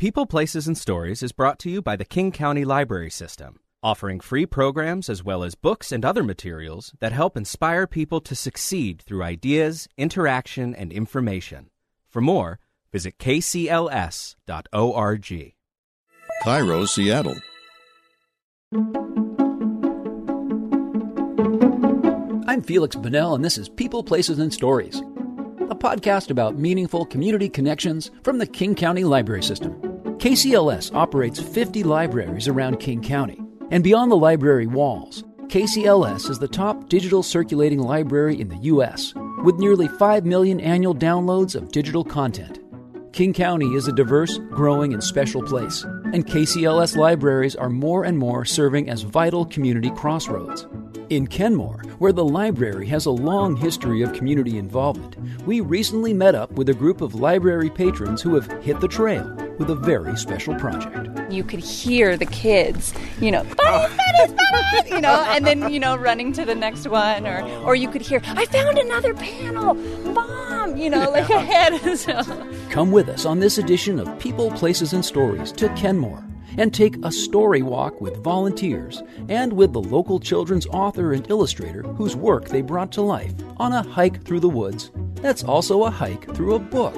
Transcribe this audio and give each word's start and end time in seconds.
People, 0.00 0.24
Places, 0.24 0.66
and 0.66 0.78
Stories 0.78 1.22
is 1.22 1.30
brought 1.30 1.58
to 1.58 1.68
you 1.68 1.82
by 1.82 1.94
the 1.94 2.06
King 2.06 2.32
County 2.32 2.64
Library 2.64 3.10
System, 3.10 3.60
offering 3.82 4.18
free 4.18 4.46
programs 4.46 5.10
as 5.10 5.22
well 5.22 5.44
as 5.44 5.54
books 5.54 5.92
and 5.92 6.06
other 6.06 6.22
materials 6.22 6.94
that 7.00 7.12
help 7.12 7.36
inspire 7.36 7.86
people 7.86 8.18
to 8.22 8.34
succeed 8.34 9.02
through 9.02 9.22
ideas, 9.22 9.88
interaction, 9.98 10.74
and 10.74 10.90
information. 10.90 11.68
For 12.08 12.22
more, 12.22 12.58
visit 12.90 13.18
kcls.org. 13.18 14.34
Cairo, 16.42 16.84
Seattle. 16.86 17.36
I'm 22.48 22.62
Felix 22.62 22.96
Bonnell, 22.96 23.34
and 23.34 23.44
this 23.44 23.58
is 23.58 23.68
People, 23.68 24.02
Places, 24.02 24.38
and 24.38 24.50
Stories, 24.50 24.96
a 25.68 25.74
podcast 25.74 26.30
about 26.30 26.58
meaningful 26.58 27.04
community 27.04 27.50
connections 27.50 28.10
from 28.24 28.38
the 28.38 28.46
King 28.46 28.74
County 28.74 29.04
Library 29.04 29.42
System. 29.42 29.89
KCLS 30.20 30.94
operates 30.94 31.40
50 31.40 31.82
libraries 31.82 32.46
around 32.46 32.78
King 32.78 33.00
County, 33.00 33.40
and 33.70 33.82
beyond 33.82 34.12
the 34.12 34.18
library 34.18 34.66
walls, 34.66 35.24
KCLS 35.46 36.28
is 36.28 36.38
the 36.38 36.46
top 36.46 36.90
digital 36.90 37.22
circulating 37.22 37.78
library 37.78 38.38
in 38.38 38.50
the 38.50 38.58
U.S., 38.58 39.14
with 39.44 39.56
nearly 39.56 39.88
5 39.88 40.26
million 40.26 40.60
annual 40.60 40.94
downloads 40.94 41.54
of 41.54 41.72
digital 41.72 42.04
content. 42.04 42.58
King 43.14 43.32
County 43.32 43.68
is 43.68 43.88
a 43.88 43.94
diverse, 43.94 44.36
growing, 44.50 44.92
and 44.92 45.02
special 45.02 45.42
place, 45.42 45.84
and 45.84 46.26
KCLS 46.26 46.98
libraries 46.98 47.56
are 47.56 47.70
more 47.70 48.04
and 48.04 48.18
more 48.18 48.44
serving 48.44 48.90
as 48.90 49.00
vital 49.00 49.46
community 49.46 49.90
crossroads. 49.92 50.66
In 51.08 51.28
Kenmore, 51.28 51.82
where 51.98 52.12
the 52.12 52.26
library 52.26 52.86
has 52.88 53.06
a 53.06 53.10
long 53.10 53.56
history 53.56 54.02
of 54.02 54.12
community 54.12 54.58
involvement, 54.58 55.16
we 55.46 55.62
recently 55.62 56.12
met 56.12 56.34
up 56.34 56.52
with 56.52 56.68
a 56.68 56.74
group 56.74 57.00
of 57.00 57.14
library 57.14 57.70
patrons 57.70 58.20
who 58.20 58.34
have 58.34 58.52
hit 58.62 58.80
the 58.80 58.86
trail 58.86 59.34
with 59.60 59.70
a 59.70 59.74
very 59.74 60.16
special 60.16 60.54
project. 60.54 61.30
You 61.30 61.44
could 61.44 61.60
hear 61.60 62.16
the 62.16 62.26
kids, 62.26 62.94
you 63.20 63.30
know, 63.30 63.44
bunnies, 63.44 64.34
bunnies, 64.50 64.90
you 64.90 65.00
know, 65.00 65.22
and 65.28 65.46
then, 65.46 65.70
you 65.70 65.78
know, 65.78 65.96
running 65.96 66.32
to 66.32 66.46
the 66.46 66.54
next 66.54 66.88
one. 66.88 67.26
Or, 67.26 67.42
or 67.62 67.74
you 67.76 67.88
could 67.88 68.00
hear, 68.00 68.22
I 68.24 68.46
found 68.46 68.78
another 68.78 69.12
panel, 69.12 69.74
mom, 69.74 70.78
you 70.78 70.88
know, 70.88 71.10
like 71.10 71.28
ahead. 71.28 71.98
so. 71.98 72.22
Come 72.70 72.90
with 72.90 73.10
us 73.10 73.26
on 73.26 73.38
this 73.38 73.58
edition 73.58 74.00
of 74.00 74.18
People, 74.18 74.50
Places, 74.52 74.94
and 74.94 75.04
Stories 75.04 75.52
to 75.52 75.68
Kenmore 75.74 76.24
and 76.56 76.74
take 76.74 76.96
a 77.04 77.12
story 77.12 77.62
walk 77.62 78.00
with 78.00 78.16
volunteers 78.24 79.02
and 79.28 79.52
with 79.52 79.72
the 79.72 79.80
local 79.80 80.18
children's 80.18 80.66
author 80.68 81.12
and 81.12 81.30
illustrator 81.30 81.82
whose 81.82 82.16
work 82.16 82.48
they 82.48 82.62
brought 82.62 82.90
to 82.92 83.02
life 83.02 83.32
on 83.58 83.72
a 83.72 83.82
hike 83.82 84.24
through 84.24 84.40
the 84.40 84.48
woods. 84.48 84.90
That's 85.16 85.44
also 85.44 85.84
a 85.84 85.90
hike 85.90 86.34
through 86.34 86.54
a 86.54 86.58
book. 86.58 86.96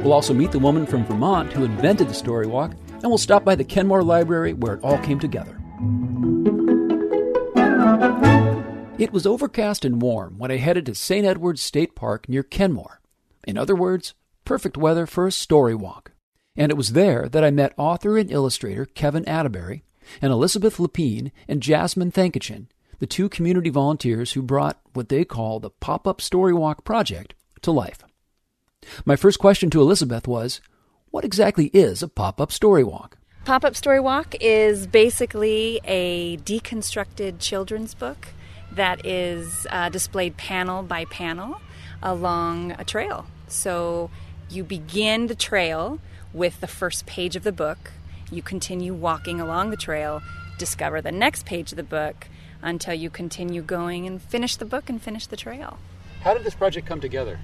We'll 0.00 0.12
also 0.12 0.32
meet 0.32 0.52
the 0.52 0.58
woman 0.58 0.86
from 0.86 1.04
Vermont 1.04 1.52
who 1.52 1.64
invented 1.64 2.08
the 2.08 2.14
story 2.14 2.46
walk, 2.46 2.72
and 2.90 3.04
we'll 3.04 3.18
stop 3.18 3.44
by 3.44 3.54
the 3.54 3.64
Kenmore 3.64 4.02
Library 4.02 4.52
where 4.52 4.74
it 4.74 4.84
all 4.84 4.98
came 4.98 5.18
together. 5.18 5.58
It 8.98 9.12
was 9.12 9.26
overcast 9.26 9.84
and 9.84 10.02
warm 10.02 10.38
when 10.38 10.50
I 10.50 10.56
headed 10.56 10.86
to 10.86 10.94
St. 10.94 11.24
Edward's 11.24 11.62
State 11.62 11.94
Park 11.94 12.28
near 12.28 12.42
Kenmore. 12.42 13.00
In 13.46 13.56
other 13.56 13.76
words, 13.76 14.14
perfect 14.44 14.76
weather 14.76 15.06
for 15.06 15.26
a 15.26 15.32
story 15.32 15.74
walk. 15.74 16.12
And 16.56 16.72
it 16.72 16.76
was 16.76 16.92
there 16.92 17.28
that 17.28 17.44
I 17.44 17.52
met 17.52 17.74
author 17.76 18.18
and 18.18 18.30
illustrator 18.30 18.84
Kevan 18.84 19.24
Atteberry 19.24 19.82
and 20.20 20.32
Elizabeth 20.32 20.78
Lapine 20.78 21.30
and 21.46 21.62
Jasmine 21.62 22.10
Thankachin, 22.10 22.66
the 22.98 23.06
two 23.06 23.28
community 23.28 23.70
volunteers 23.70 24.32
who 24.32 24.42
brought 24.42 24.80
what 24.94 25.08
they 25.08 25.24
call 25.24 25.60
the 25.60 25.70
Pop 25.70 26.08
Up 26.08 26.20
Story 26.20 26.52
Walk 26.52 26.84
project 26.84 27.34
to 27.62 27.70
life. 27.70 28.02
My 29.04 29.16
first 29.16 29.38
question 29.38 29.70
to 29.70 29.80
Elizabeth 29.80 30.26
was 30.28 30.60
What 31.10 31.24
exactly 31.24 31.66
is 31.66 32.02
a 32.02 32.08
pop 32.08 32.40
up 32.40 32.52
story 32.52 32.84
walk? 32.84 33.16
Pop 33.44 33.64
Up 33.64 33.74
Story 33.74 34.00
Walk 34.00 34.34
is 34.42 34.86
basically 34.86 35.80
a 35.84 36.36
deconstructed 36.38 37.38
children's 37.38 37.94
book 37.94 38.28
that 38.72 39.06
is 39.06 39.66
uh, 39.70 39.88
displayed 39.88 40.36
panel 40.36 40.82
by 40.82 41.06
panel 41.06 41.58
along 42.02 42.72
a 42.72 42.84
trail. 42.84 43.24
So 43.46 44.10
you 44.50 44.64
begin 44.64 45.28
the 45.28 45.34
trail 45.34 45.98
with 46.34 46.60
the 46.60 46.66
first 46.66 47.06
page 47.06 47.36
of 47.36 47.44
the 47.44 47.52
book. 47.52 47.92
You 48.30 48.42
continue 48.42 48.92
walking 48.92 49.40
along 49.40 49.70
the 49.70 49.78
trail, 49.78 50.20
discover 50.58 51.00
the 51.00 51.12
next 51.12 51.46
page 51.46 51.72
of 51.72 51.76
the 51.76 51.82
book 51.82 52.28
until 52.60 52.92
you 52.92 53.08
continue 53.08 53.62
going 53.62 54.06
and 54.06 54.20
finish 54.20 54.56
the 54.56 54.66
book 54.66 54.90
and 54.90 55.00
finish 55.00 55.26
the 55.26 55.36
trail. 55.36 55.78
How 56.20 56.34
did 56.34 56.44
this 56.44 56.54
project 56.54 56.86
come 56.86 57.00
together? 57.00 57.38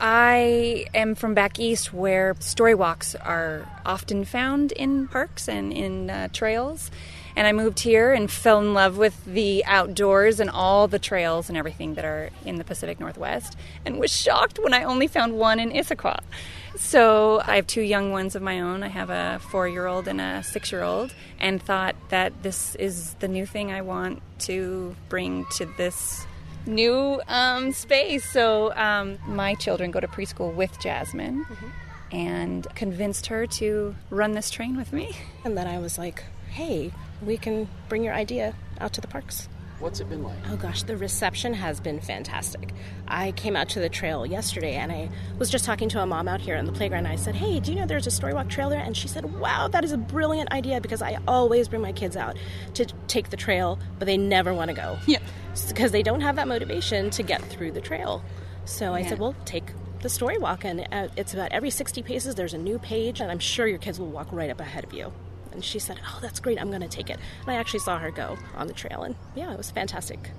I 0.00 0.86
am 0.94 1.14
from 1.14 1.34
back 1.34 1.60
east 1.60 1.92
where 1.92 2.34
story 2.38 2.74
walks 2.74 3.14
are 3.14 3.68
often 3.84 4.24
found 4.24 4.72
in 4.72 5.08
parks 5.08 5.46
and 5.46 5.72
in 5.72 6.08
uh, 6.08 6.28
trails. 6.32 6.90
And 7.36 7.46
I 7.46 7.52
moved 7.52 7.80
here 7.80 8.12
and 8.12 8.30
fell 8.30 8.60
in 8.60 8.72
love 8.72 8.96
with 8.96 9.24
the 9.24 9.64
outdoors 9.66 10.40
and 10.40 10.48
all 10.48 10.88
the 10.88 10.98
trails 10.98 11.48
and 11.48 11.56
everything 11.56 11.94
that 11.94 12.04
are 12.04 12.30
in 12.44 12.56
the 12.56 12.64
Pacific 12.64 12.98
Northwest 12.98 13.56
and 13.84 14.00
was 14.00 14.10
shocked 14.10 14.58
when 14.58 14.72
I 14.72 14.84
only 14.84 15.06
found 15.06 15.38
one 15.38 15.60
in 15.60 15.70
Issaquah. 15.70 16.20
So 16.76 17.40
I 17.46 17.56
have 17.56 17.66
two 17.66 17.82
young 17.82 18.10
ones 18.10 18.34
of 18.34 18.42
my 18.42 18.60
own. 18.60 18.82
I 18.82 18.88
have 18.88 19.10
a 19.10 19.38
four 19.50 19.68
year 19.68 19.86
old 19.86 20.08
and 20.08 20.20
a 20.20 20.42
six 20.42 20.72
year 20.72 20.82
old, 20.82 21.14
and 21.38 21.62
thought 21.62 21.94
that 22.08 22.42
this 22.42 22.74
is 22.76 23.14
the 23.14 23.28
new 23.28 23.44
thing 23.44 23.70
I 23.70 23.82
want 23.82 24.22
to 24.40 24.96
bring 25.08 25.44
to 25.56 25.66
this 25.76 26.26
new 26.66 27.20
um, 27.28 27.72
space. 27.72 28.24
So 28.24 28.74
um, 28.74 29.18
my 29.26 29.54
children 29.54 29.90
go 29.90 30.00
to 30.00 30.08
preschool 30.08 30.54
with 30.54 30.78
Jasmine. 30.80 31.44
Mm-hmm. 31.44 31.66
And 32.12 32.66
convinced 32.74 33.26
her 33.26 33.46
to 33.46 33.94
run 34.10 34.32
this 34.32 34.50
train 34.50 34.76
with 34.76 34.92
me. 34.92 35.16
And 35.44 35.56
then 35.56 35.68
I 35.68 35.78
was 35.78 35.96
like, 35.96 36.24
hey, 36.48 36.90
we 37.24 37.36
can 37.36 37.68
bring 37.88 38.02
your 38.02 38.14
idea 38.14 38.56
out 38.80 38.92
to 38.94 39.00
the 39.00 39.06
parks. 39.06 39.48
What's 39.80 39.98
it 39.98 40.10
been 40.10 40.22
like? 40.22 40.36
Oh 40.50 40.56
gosh, 40.56 40.82
the 40.82 40.94
reception 40.94 41.54
has 41.54 41.80
been 41.80 42.00
fantastic. 42.00 42.74
I 43.08 43.32
came 43.32 43.56
out 43.56 43.70
to 43.70 43.80
the 43.80 43.88
trail 43.88 44.26
yesterday 44.26 44.74
and 44.74 44.92
I 44.92 45.08
was 45.38 45.48
just 45.48 45.64
talking 45.64 45.88
to 45.88 46.02
a 46.02 46.06
mom 46.06 46.28
out 46.28 46.42
here 46.42 46.58
on 46.58 46.66
the 46.66 46.72
playground. 46.72 47.06
I 47.06 47.16
said, 47.16 47.34
Hey, 47.34 47.60
do 47.60 47.72
you 47.72 47.78
know 47.78 47.86
there's 47.86 48.06
a 48.06 48.10
Storywalk 48.10 48.50
trail 48.50 48.68
there? 48.68 48.82
And 48.82 48.94
she 48.94 49.08
said, 49.08 49.40
Wow, 49.40 49.68
that 49.68 49.82
is 49.82 49.92
a 49.92 49.96
brilliant 49.96 50.52
idea 50.52 50.82
because 50.82 51.00
I 51.00 51.16
always 51.26 51.66
bring 51.66 51.80
my 51.80 51.92
kids 51.92 52.14
out 52.14 52.36
to 52.74 52.84
take 53.06 53.30
the 53.30 53.38
trail, 53.38 53.78
but 53.98 54.04
they 54.04 54.18
never 54.18 54.52
want 54.52 54.68
to 54.68 54.76
go. 54.76 54.98
Yeah. 55.06 55.20
Because 55.68 55.92
they 55.92 56.02
don't 56.02 56.20
have 56.20 56.36
that 56.36 56.48
motivation 56.48 57.10
to 57.10 57.22
get 57.22 57.42
through 57.42 57.72
the 57.72 57.80
trail. 57.80 58.22
So 58.64 58.94
I 58.94 59.00
Yeah. 59.00 59.08
said, 59.10 59.18
Well, 59.18 59.34
take 59.44 59.64
the 60.00 60.08
story 60.08 60.38
walk 60.38 60.64
and 60.64 60.86
uh, 60.92 61.08
it's 61.16 61.34
about 61.34 61.52
every 61.52 61.68
60 61.68 62.02
paces 62.02 62.34
there's 62.34 62.54
a 62.54 62.58
new 62.58 62.78
page 62.78 63.20
and 63.20 63.30
i'm 63.30 63.38
sure 63.38 63.66
your 63.66 63.76
kids 63.78 64.00
will 64.00 64.08
walk 64.08 64.26
right 64.32 64.48
up 64.48 64.58
ahead 64.58 64.82
of 64.82 64.94
you 64.94 65.12
and 65.52 65.62
she 65.62 65.78
said 65.78 66.00
oh 66.06 66.18
that's 66.22 66.40
great 66.40 66.58
i'm 66.58 66.70
going 66.70 66.80
to 66.80 66.88
take 66.88 67.10
it 67.10 67.18
and 67.42 67.50
i 67.50 67.56
actually 67.56 67.80
saw 67.80 67.98
her 67.98 68.10
go 68.10 68.38
on 68.56 68.66
the 68.66 68.72
trail 68.72 69.02
and 69.02 69.14
yeah 69.34 69.52
it 69.52 69.58
was 69.58 69.70
fantastic 69.70 70.30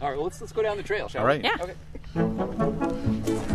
All 0.00 0.08
right, 0.08 0.16
well, 0.16 0.24
let's 0.24 0.40
let's 0.40 0.54
go 0.54 0.62
down 0.62 0.78
the 0.78 0.82
trail, 0.82 1.06
shall 1.08 1.20
All 1.20 1.26
right. 1.26 1.42
we? 1.42 1.50
Yeah. 1.50 1.56
Okay. 1.60 3.53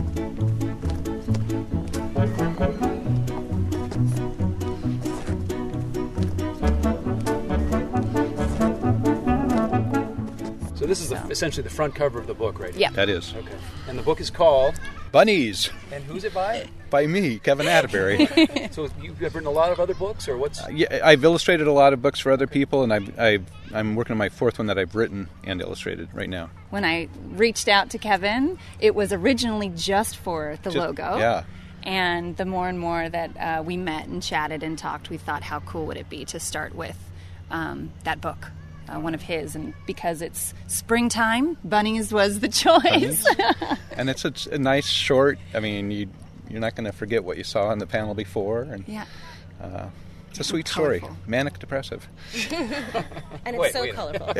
This 10.90 11.02
is 11.02 11.10
the, 11.10 11.24
essentially 11.30 11.64
the 11.64 11.70
front 11.70 11.96
cover 11.96 12.20
of 12.20 12.28
the 12.28 12.34
book, 12.34 12.60
right? 12.60 12.72
here. 12.72 12.82
Yeah. 12.82 12.92
That 12.92 13.10
is. 13.10 13.34
Okay. 13.36 13.48
And 13.88 13.98
the 13.98 14.04
book 14.04 14.20
is 14.20 14.30
called. 14.30 14.80
Bunnies 15.12 15.72
And 15.92 16.04
who's 16.04 16.24
it 16.24 16.34
by? 16.36 16.68
by 16.92 17.08
me, 17.08 17.40
Kevan 17.40 17.66
Atteberry. 17.66 18.72
so 18.74 18.90
you 19.02 19.14
have 19.14 19.34
written 19.34 19.48
a 19.48 19.52
lot 19.52 19.72
of 19.72 19.80
other 19.80 19.94
books, 19.96 20.28
or 20.28 20.38
what's? 20.38 20.62
yeah, 20.72 21.00
I've 21.04 21.24
illustrated 21.24 21.66
a 21.68 21.72
lot 21.72 21.94
of 21.94 22.02
books 22.02 22.20
for 22.20 22.32
other 22.32 22.46
people, 22.48 22.84
and 22.84 22.94
I've, 22.94 23.20
I've, 23.20 23.46
I'm 23.74 23.96
working 23.96 24.12
on 24.14 24.18
my 24.18 24.30
fourth 24.30 24.60
one 24.60 24.68
that 24.68 24.78
I've 24.78 24.96
written 24.96 25.28
and 25.44 25.62
illustrated 25.62 26.10
right 26.14 26.30
now. 26.30 26.50
When 26.70 26.86
I 26.86 27.10
reached 27.32 27.68
out 27.68 27.90
to 27.92 27.98
Kevan, 27.98 28.60
it 28.80 28.94
was 28.94 29.12
originally 29.14 29.70
just 29.70 30.18
for 30.18 30.58
the 30.64 30.70
Just- 30.72 30.78
logo. 30.78 31.18
yeah. 31.18 31.44
And 31.82 32.36
the 32.36 32.46
more 32.46 32.68
and 32.68 32.78
more 32.78 33.08
that 33.08 33.38
uh, 33.38 33.64
we 33.66 33.78
met 33.78 34.08
and 34.08 34.22
chatted 34.22 34.64
and 34.64 34.78
talked, 34.78 35.10
we 35.10 35.18
thought, 35.18 35.44
how 35.44 35.62
cool 35.62 35.86
would 35.88 35.98
it 35.98 36.10
be 36.10 36.26
to 36.26 36.40
start 36.40 36.76
with 36.76 36.98
um, 37.50 37.92
that 38.04 38.20
book, 38.22 38.52
uh, 38.90 39.00
one 39.00 39.14
of 39.14 39.22
his? 39.22 39.56
And 39.56 39.74
because 39.86 40.22
it's 40.22 40.54
springtime, 40.68 41.58
bunnies 41.64 42.12
was 42.12 42.40
the 42.40 42.48
choice. 42.50 43.26
And 43.92 44.10
it's 44.10 44.26
a, 44.26 44.34
a 44.52 44.58
nice 44.58 44.88
short. 44.88 45.40
I 45.54 45.60
mean, 45.60 45.92
you, 45.92 46.08
you're 46.50 46.62
not 46.62 46.76
going 46.76 46.86
to 46.86 46.92
forget 46.92 47.24
what 47.24 47.38
you 47.38 47.44
saw 47.44 47.68
on 47.68 47.80
the 47.80 47.88
panel 47.88 48.14
before, 48.14 48.64
and 48.64 48.84
yeah. 48.88 49.06
It's 50.30 50.40
a 50.40 50.44
sweet 50.44 50.68
story, 50.68 51.00
Colorful. 51.00 51.18
manic 51.28 51.60
depressive, 51.60 52.08
and 52.52 53.56
it's 53.56 53.58
Wait, 53.58 53.74
so 53.74 53.82
wait. 53.82 53.94
colorful 53.96 54.34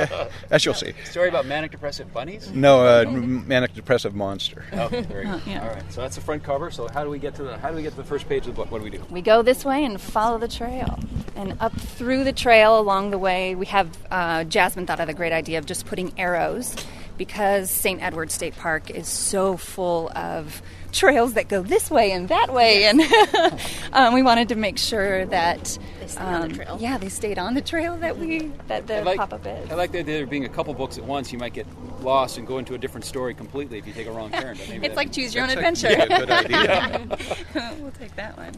as 0.52 0.66
you'll 0.66 0.74
see. 0.74 0.94
Story 1.06 1.30
about 1.30 1.46
manic 1.46 1.72
depressive 1.72 2.12
bunnies. 2.14 2.50
No, 2.52 2.86
uh, 2.86 3.06
manic 3.10 3.74
depressive 3.74 4.14
monster. 4.16 4.66
Oh, 4.74 4.88
very 4.88 5.26
good. 5.26 5.42
yeah. 5.46 5.62
All 5.68 5.74
right, 5.74 5.92
so 5.92 6.02
that's 6.02 6.16
the 6.16 6.22
front 6.22 6.44
cover. 6.44 6.72
So 6.72 6.88
how 6.88 7.04
do 7.04 7.10
we 7.10 7.20
get 7.20 7.36
to 7.36 7.44
the 7.44 7.58
how 7.58 7.70
do 7.70 7.76
we 7.76 7.82
get 7.84 7.92
to 7.92 7.98
the 7.98 8.04
first 8.04 8.28
page 8.30 8.48
of 8.48 8.56
the 8.56 8.62
book? 8.62 8.72
What 8.72 8.80
do 8.80 8.84
we 8.84 8.90
do? 8.92 9.04
We 9.10 9.22
go 9.22 9.42
this 9.42 9.66
way 9.66 9.84
and 9.86 10.00
follow 10.00 10.38
the 10.38 10.48
trail. 10.48 11.00
And 11.36 11.56
up 11.62 11.74
through 11.74 12.24
the 12.26 12.34
trail 12.34 12.80
along 12.80 13.12
the 13.12 13.18
way, 13.18 13.56
we 13.56 13.66
have 13.68 13.98
uh, 14.12 14.44
Jasmine 14.44 14.86
thought 14.86 15.00
of 15.00 15.08
the 15.08 15.14
great 15.14 15.32
idea 15.32 15.58
of 15.58 15.66
just 15.66 15.86
putting 15.86 16.12
arrows 16.20 16.76
because 17.20 17.70
St. 17.70 18.02
Edward 18.02 18.32
State 18.32 18.56
Park 18.56 18.90
is 18.90 19.08
so 19.08 19.58
full 19.58 20.10
of 20.16 20.64
trails 20.92 21.34
that 21.34 21.48
go 21.48 21.62
this 21.62 21.92
way 21.92 22.12
and 22.14 22.30
that 22.30 22.52
way, 22.52 22.86
and 22.86 23.00
um, 23.94 24.16
we 24.16 24.24
wanted 24.24 24.50
to 24.50 24.56
make 24.56 24.80
sure 24.80 25.26
that 25.28 25.78
They 26.00 26.08
stay 26.08 26.22
on 26.22 26.42
the 26.42 26.48
um, 26.48 26.54
trail. 26.54 26.78
Yeah, 26.80 26.98
they 26.98 27.10
stayed 27.10 27.38
on 27.38 27.54
the 27.54 27.62
trail 27.62 27.98
that 27.98 28.18
we 28.18 28.52
that 28.68 28.88
the 28.88 28.98
I 29.00 29.02
like, 29.04 29.18
pop 29.18 29.34
up 29.34 29.46
is. 29.46 29.70
I 29.70 29.76
like 29.76 29.92
the 29.92 30.00
idea 30.00 30.16
of 30.16 30.20
there 30.22 30.28
being 30.28 30.46
a 30.46 30.50
couple 30.50 30.74
books 30.74 30.98
at 30.98 31.04
once. 31.04 31.32
You 31.32 31.38
might 31.38 31.54
get 31.54 31.68
lost 32.02 32.38
and 32.40 32.48
go 32.48 32.58
into 32.58 32.74
a 32.74 32.78
different 32.78 33.06
story 33.06 33.36
completely 33.36 33.78
if 33.78 33.86
you 33.86 33.94
take 33.94 34.08
a 34.08 34.12
wrong 34.12 34.32
turn. 34.32 34.58
But 34.58 34.70
maybe 34.70 34.88
it's 34.88 34.96
like 34.96 35.12
choose 35.12 35.36
your 35.36 35.44
own 35.44 35.52
adventure. 35.52 35.88
a- 35.88 35.92
yeah, 35.92 36.18
good 36.20 36.32
idea. 36.32 37.76
we'll 37.80 37.92
take 37.92 38.16
that 38.16 38.36
one. 38.38 38.56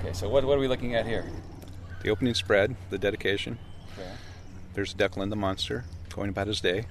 Okay, 0.00 0.12
so 0.12 0.28
what, 0.28 0.44
what 0.44 0.58
are 0.58 0.60
we 0.60 0.68
looking 0.68 0.94
at 0.94 1.06
here? 1.06 1.24
The 2.02 2.10
opening 2.10 2.34
spread, 2.34 2.74
the 2.90 2.98
dedication. 2.98 3.58
Okay. 3.96 4.10
There's 4.74 4.92
Declan 4.92 5.30
the 5.30 5.36
monster 5.36 5.84
going 6.12 6.28
about 6.28 6.48
his 6.48 6.60
day. 6.60 6.86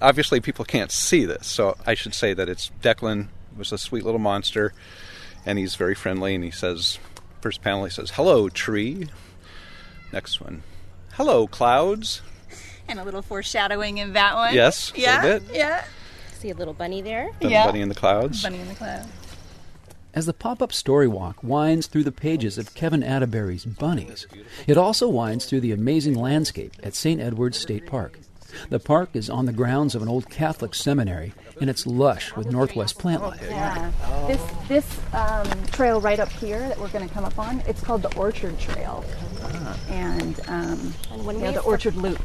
Obviously, 0.00 0.40
people 0.40 0.64
can't 0.64 0.90
see 0.92 1.24
this, 1.24 1.46
so 1.46 1.76
I 1.86 1.94
should 1.94 2.14
say 2.14 2.34
that 2.34 2.48
it's 2.48 2.70
Declan 2.82 3.28
was 3.56 3.72
a 3.72 3.78
sweet 3.78 4.04
little 4.04 4.20
monster, 4.20 4.72
and 5.46 5.58
he's 5.58 5.74
very 5.74 5.94
friendly. 5.94 6.34
And 6.34 6.44
he 6.44 6.50
says, 6.50 6.98
first 7.40 7.62
panel, 7.62 7.84
he 7.84 7.90
says, 7.90 8.10
"Hello, 8.10 8.48
tree." 8.48 9.08
Next 10.12 10.40
one, 10.40 10.62
"Hello, 11.14 11.46
clouds." 11.46 12.20
And 12.88 13.00
a 13.00 13.04
little 13.04 13.22
foreshadowing 13.22 13.98
in 13.98 14.12
that 14.12 14.34
one. 14.34 14.54
Yes, 14.54 14.92
Yeah. 14.94 15.22
little 15.22 15.40
bit. 15.40 15.56
Yeah. 15.56 15.84
See 16.38 16.50
a 16.50 16.54
little 16.54 16.74
bunny 16.74 17.00
there? 17.02 17.30
The 17.40 17.48
Yeah. 17.48 17.66
bunny 17.66 17.80
in 17.80 17.88
the 17.88 17.94
clouds. 17.94 18.42
Bunny 18.42 18.60
in 18.60 18.68
the 18.68 18.74
clouds. 18.74 19.08
As 20.14 20.26
the 20.26 20.32
pop 20.32 20.62
up 20.62 20.72
story 20.72 21.08
walk 21.08 21.42
winds 21.42 21.88
through 21.88 22.04
the 22.04 22.12
pages 22.12 22.56
of 22.58 22.74
Kevan 22.74 23.02
Atteberry's 23.02 23.64
Bunnies, 23.64 24.26
it 24.66 24.76
also 24.78 25.08
winds 25.08 25.46
through 25.46 25.60
the 25.60 25.72
amazing 25.72 26.14
landscape 26.14 26.74
at 26.82 26.94
St. 26.94 27.20
Edward's 27.20 27.58
State 27.58 27.86
Park. 27.86 28.18
The 28.70 28.78
park 28.78 29.10
is 29.14 29.30
on 29.30 29.46
the 29.46 29.52
grounds 29.52 29.94
of 29.94 30.02
an 30.02 30.08
old 30.08 30.28
Catholic 30.30 30.74
seminary, 30.74 31.32
and 31.60 31.70
it's 31.70 31.86
lush 31.86 32.34
with 32.36 32.50
northwest 32.50 32.98
plant 32.98 33.22
life. 33.22 33.42
Yeah. 33.42 33.92
This 34.26 34.42
this 34.68 35.00
um, 35.12 35.46
trail 35.66 36.00
right 36.00 36.18
up 36.18 36.30
here 36.30 36.60
that 36.60 36.78
we're 36.78 36.88
going 36.88 37.06
to 37.06 37.14
come 37.14 37.24
up 37.24 37.38
on, 37.38 37.60
it's 37.66 37.80
called 37.80 38.02
the 38.02 38.14
Orchard 38.16 38.58
Trail. 38.58 39.04
And, 39.88 40.40
um, 40.48 40.94
And 41.12 41.24
when 41.24 41.38
yeah, 41.38 41.48
we 41.48 41.54
the 41.54 41.62
fir- 41.62 41.70
Orchard 41.70 41.96
Loop. 41.96 42.20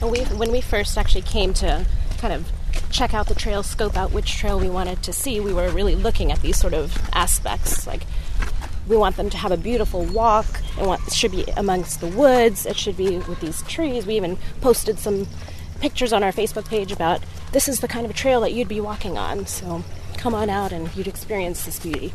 And 0.00 0.10
we, 0.10 0.20
when 0.24 0.52
we 0.52 0.60
first 0.60 0.98
actually 0.98 1.22
came 1.22 1.54
to 1.54 1.86
kind 2.18 2.32
of 2.32 2.50
check 2.90 3.14
out 3.14 3.28
the 3.28 3.34
trail, 3.34 3.62
scope 3.62 3.96
out 3.96 4.12
which 4.12 4.36
trail 4.36 4.60
we 4.60 4.68
wanted 4.68 5.02
to 5.04 5.12
see, 5.12 5.40
we 5.40 5.52
were 5.52 5.70
really 5.70 5.94
looking 5.94 6.30
at 6.30 6.42
these 6.42 6.58
sort 6.58 6.74
of 6.74 6.96
aspects. 7.12 7.86
Like, 7.86 8.02
we 8.86 8.96
want 8.96 9.16
them 9.16 9.30
to 9.30 9.36
have 9.38 9.52
a 9.52 9.56
beautiful 9.56 10.04
walk. 10.04 10.46
It, 10.78 10.86
want, 10.86 11.00
it 11.06 11.14
should 11.14 11.32
be 11.32 11.44
amongst 11.56 12.00
the 12.00 12.06
woods. 12.08 12.66
It 12.66 12.76
should 12.76 12.96
be 12.96 13.18
with 13.18 13.40
these 13.40 13.62
trees. 13.62 14.06
We 14.06 14.16
even 14.16 14.36
posted 14.60 14.98
some 14.98 15.26
pictures 15.80 16.12
on 16.12 16.22
our 16.22 16.32
Facebook 16.32 16.68
page 16.68 16.92
about 16.92 17.22
this 17.52 17.68
is 17.68 17.80
the 17.80 17.88
kind 17.88 18.06
of 18.06 18.14
trail 18.14 18.40
that 18.42 18.52
you'd 18.52 18.68
be 18.68 18.80
walking 18.80 19.16
on. 19.16 19.46
So 19.46 19.84
come 20.16 20.34
on 20.34 20.50
out 20.50 20.72
and 20.72 20.94
you'd 20.96 21.08
experience 21.08 21.64
this 21.64 21.78
beauty. 21.78 22.12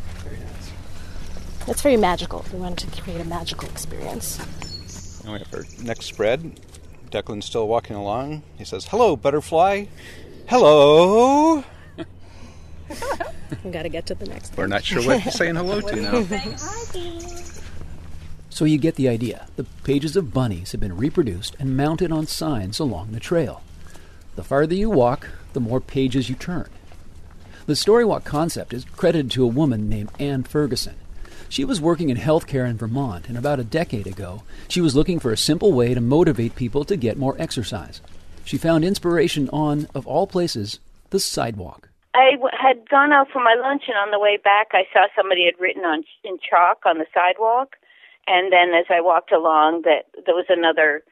It's 1.66 1.82
very 1.82 1.96
magical. 1.96 2.44
We 2.52 2.58
wanted 2.58 2.92
to 2.92 3.02
create 3.02 3.20
a 3.20 3.24
magical 3.24 3.68
experience. 3.68 4.38
And 5.24 5.32
we 5.32 5.38
have 5.38 5.54
our 5.54 5.64
next 5.82 6.06
spread. 6.06 6.60
Declan's 7.10 7.44
still 7.44 7.68
walking 7.68 7.94
along. 7.94 8.42
He 8.58 8.64
says, 8.64 8.86
"Hello, 8.86 9.16
butterfly." 9.16 9.86
Hello. 10.48 11.64
We 13.64 13.70
got 13.70 13.82
to 13.84 13.88
get 13.88 14.06
to 14.06 14.14
the 14.14 14.26
next. 14.26 14.56
We're 14.56 14.66
not 14.66 14.84
sure 14.84 15.02
what 15.02 15.20
he's 15.20 15.34
saying 15.34 15.54
hello 15.54 15.80
to 15.80 15.96
now. 15.96 16.26
So 18.52 18.66
you 18.66 18.76
get 18.76 18.96
the 18.96 19.08
idea. 19.08 19.46
The 19.56 19.64
pages 19.82 20.14
of 20.14 20.34
bunnies 20.34 20.72
have 20.72 20.80
been 20.80 20.98
reproduced 20.98 21.56
and 21.58 21.74
mounted 21.74 22.12
on 22.12 22.26
signs 22.26 22.78
along 22.78 23.12
the 23.12 23.18
trail. 23.18 23.62
The 24.36 24.44
farther 24.44 24.74
you 24.74 24.90
walk, 24.90 25.30
the 25.54 25.58
more 25.60 25.80
pages 25.80 26.28
you 26.28 26.34
turn. 26.34 26.68
The 27.64 27.72
Storywalk 27.72 28.24
concept 28.24 28.74
is 28.74 28.84
credited 28.84 29.30
to 29.30 29.44
a 29.44 29.48
woman 29.48 29.88
named 29.88 30.10
Anne 30.18 30.42
Ferguson. 30.42 30.96
She 31.48 31.64
was 31.64 31.80
working 31.80 32.10
in 32.10 32.18
healthcare 32.18 32.68
in 32.68 32.76
Vermont, 32.76 33.26
and 33.26 33.38
about 33.38 33.58
a 33.58 33.64
decade 33.64 34.06
ago, 34.06 34.42
she 34.68 34.82
was 34.82 34.94
looking 34.94 35.18
for 35.18 35.32
a 35.32 35.36
simple 35.38 35.72
way 35.72 35.94
to 35.94 36.00
motivate 36.02 36.54
people 36.54 36.84
to 36.84 36.96
get 36.96 37.16
more 37.16 37.36
exercise. 37.38 38.02
She 38.44 38.58
found 38.58 38.84
inspiration 38.84 39.48
on, 39.48 39.88
of 39.94 40.06
all 40.06 40.26
places, 40.26 40.78
the 41.08 41.20
sidewalk. 41.20 41.88
I 42.12 42.32
w- 42.32 42.52
had 42.52 42.86
gone 42.90 43.12
out 43.12 43.28
for 43.32 43.42
my 43.42 43.54
lunch, 43.58 43.84
and 43.88 43.96
on 43.96 44.10
the 44.10 44.20
way 44.20 44.36
back, 44.36 44.72
I 44.72 44.84
saw 44.92 45.06
somebody 45.16 45.46
had 45.46 45.58
written 45.58 45.86
on 45.86 46.04
in 46.22 46.36
chalk 46.38 46.84
on 46.84 46.98
the 46.98 47.06
sidewalk. 47.14 47.76
And 48.26 48.52
then, 48.52 48.74
as 48.74 48.86
I 48.88 49.00
walked 49.00 49.32
along, 49.32 49.82
that 49.82 50.06
there 50.26 50.34
was 50.34 50.46
another 50.48 51.02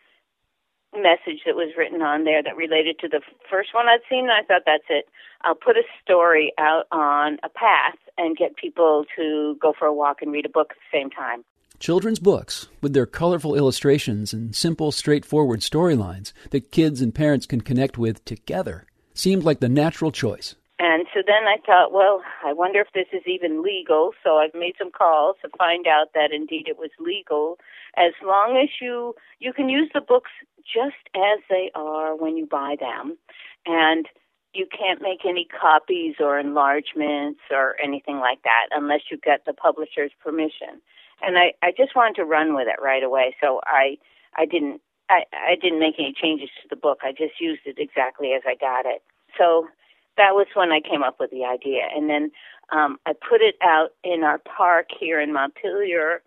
message 0.93 1.43
that 1.47 1.55
was 1.55 1.75
written 1.77 2.03
on 2.03 2.25
there 2.25 2.43
that 2.43 2.57
related 2.57 2.99
to 2.99 3.09
the 3.09 3.21
first 3.49 3.75
one 3.75 3.89
I'd 3.89 4.01
seen. 4.09 4.25
And 4.25 4.33
I 4.33 4.43
thought, 4.43 4.63
that's 4.67 4.85
it. 4.89 5.07
I'll 5.43 5.55
put 5.55 5.77
a 5.77 5.83
story 6.03 6.53
out 6.59 6.87
on 6.91 7.39
a 7.43 7.49
path 7.49 7.97
and 8.19 8.37
get 8.37 8.57
people 8.57 9.05
to 9.17 9.57
go 9.61 9.73
for 9.77 9.87
a 9.87 9.95
walk 9.95 10.21
and 10.21 10.33
read 10.33 10.47
a 10.47 10.51
book 10.51 10.69
at 10.71 10.77
the 10.77 10.99
same 10.99 11.11
time. 11.11 11.45
Children's 11.79 12.19
books, 12.19 12.69
with 12.83 12.93
their 12.93 13.07
colorful 13.07 13.55
illustrations 13.55 14.35
and 14.35 14.55
simple, 14.55 14.93
straightforward 14.93 15.61
storylines 15.61 16.35
that 16.51 16.71
kids 16.73 17.01
and 17.01 17.15
parents 17.15 17.47
can 17.47 17.63
connect 17.63 17.97
with 17.97 18.23
together, 18.27 18.87
seemed 19.15 19.45
like 19.45 19.61
the 19.61 19.69
natural 19.69 20.13
choice. 20.13 20.57
And 20.83 21.07
so 21.13 21.21
then 21.25 21.45
I 21.47 21.59
thought, 21.67 21.93
well, 21.93 22.23
I 22.43 22.55
wonder 22.55 22.81
if 22.81 22.89
this 22.95 23.07
is 23.13 23.27
even 23.27 23.63
legal. 23.63 24.13
So 24.25 24.39
I've 24.39 24.55
made 24.55 24.77
some 24.79 24.91
calls 24.91 25.37
to 25.43 25.51
find 25.59 25.87
out 25.87 26.15
that 26.15 26.33
indeed 26.33 26.69
it 26.69 26.79
was 26.79 26.89
legal, 26.99 27.59
as 27.99 28.13
long 28.25 28.57
as 28.57 28.71
you 28.81 29.15
you 29.41 29.53
can 29.53 29.69
use 29.69 29.91
the 29.93 30.01
books 30.01 30.31
just 30.65 30.97
as 31.15 31.39
they 31.51 31.71
are 31.75 32.17
when 32.17 32.39
you 32.39 32.47
buy 32.47 32.77
them, 32.81 33.19
and 33.67 34.07
you 34.55 34.67
can't 34.67 35.03
make 35.03 35.27
any 35.29 35.45
copies 35.45 36.15
or 36.19 36.41
enlargements 36.41 37.41
or 37.51 37.77
anything 37.79 38.19
like 38.19 38.43
that 38.45 38.69
unless 38.73 39.03
you 39.11 39.19
get 39.19 39.45
the 39.45 39.53
publisher's 39.53 40.13
permission. 40.25 40.81
And 41.21 41.37
I 41.37 41.53
I 41.63 41.73
just 41.77 41.95
wanted 41.95 42.17
to 42.17 42.25
run 42.25 42.55
with 42.55 42.69
it 42.69 42.83
right 42.83 43.03
away, 43.03 43.37
so 43.39 43.61
I 43.67 43.99
I 44.35 44.47
didn't 44.47 44.81
I 45.11 45.25
I 45.35 45.57
didn't 45.61 45.79
make 45.79 45.97
any 45.99 46.15
changes 46.15 46.49
to 46.63 46.69
the 46.71 46.81
book. 46.81 47.01
I 47.03 47.13
just 47.13 47.39
used 47.39 47.67
it 47.67 47.77
exactly 47.79 48.33
as 48.33 48.45
I 48.47 48.55
got 48.55 48.87
it. 48.87 49.03
So 49.37 49.69
that 50.17 50.35
was 50.35 50.47
when 50.55 50.73
I 50.73 50.81
came 50.81 51.03
up 51.03 51.19
with 51.19 51.31
the 51.31 51.45
idea. 51.45 51.83
And 51.95 52.09
then 52.09 52.31
um, 52.71 52.99
I 53.07 53.13
put 53.13 53.41
it 53.41 53.57
out 53.63 53.91
in 54.05 54.23
our 54.25 54.39
park 54.39 54.89
here 54.99 55.21
in 55.21 55.33
Montpelier 55.33 56.23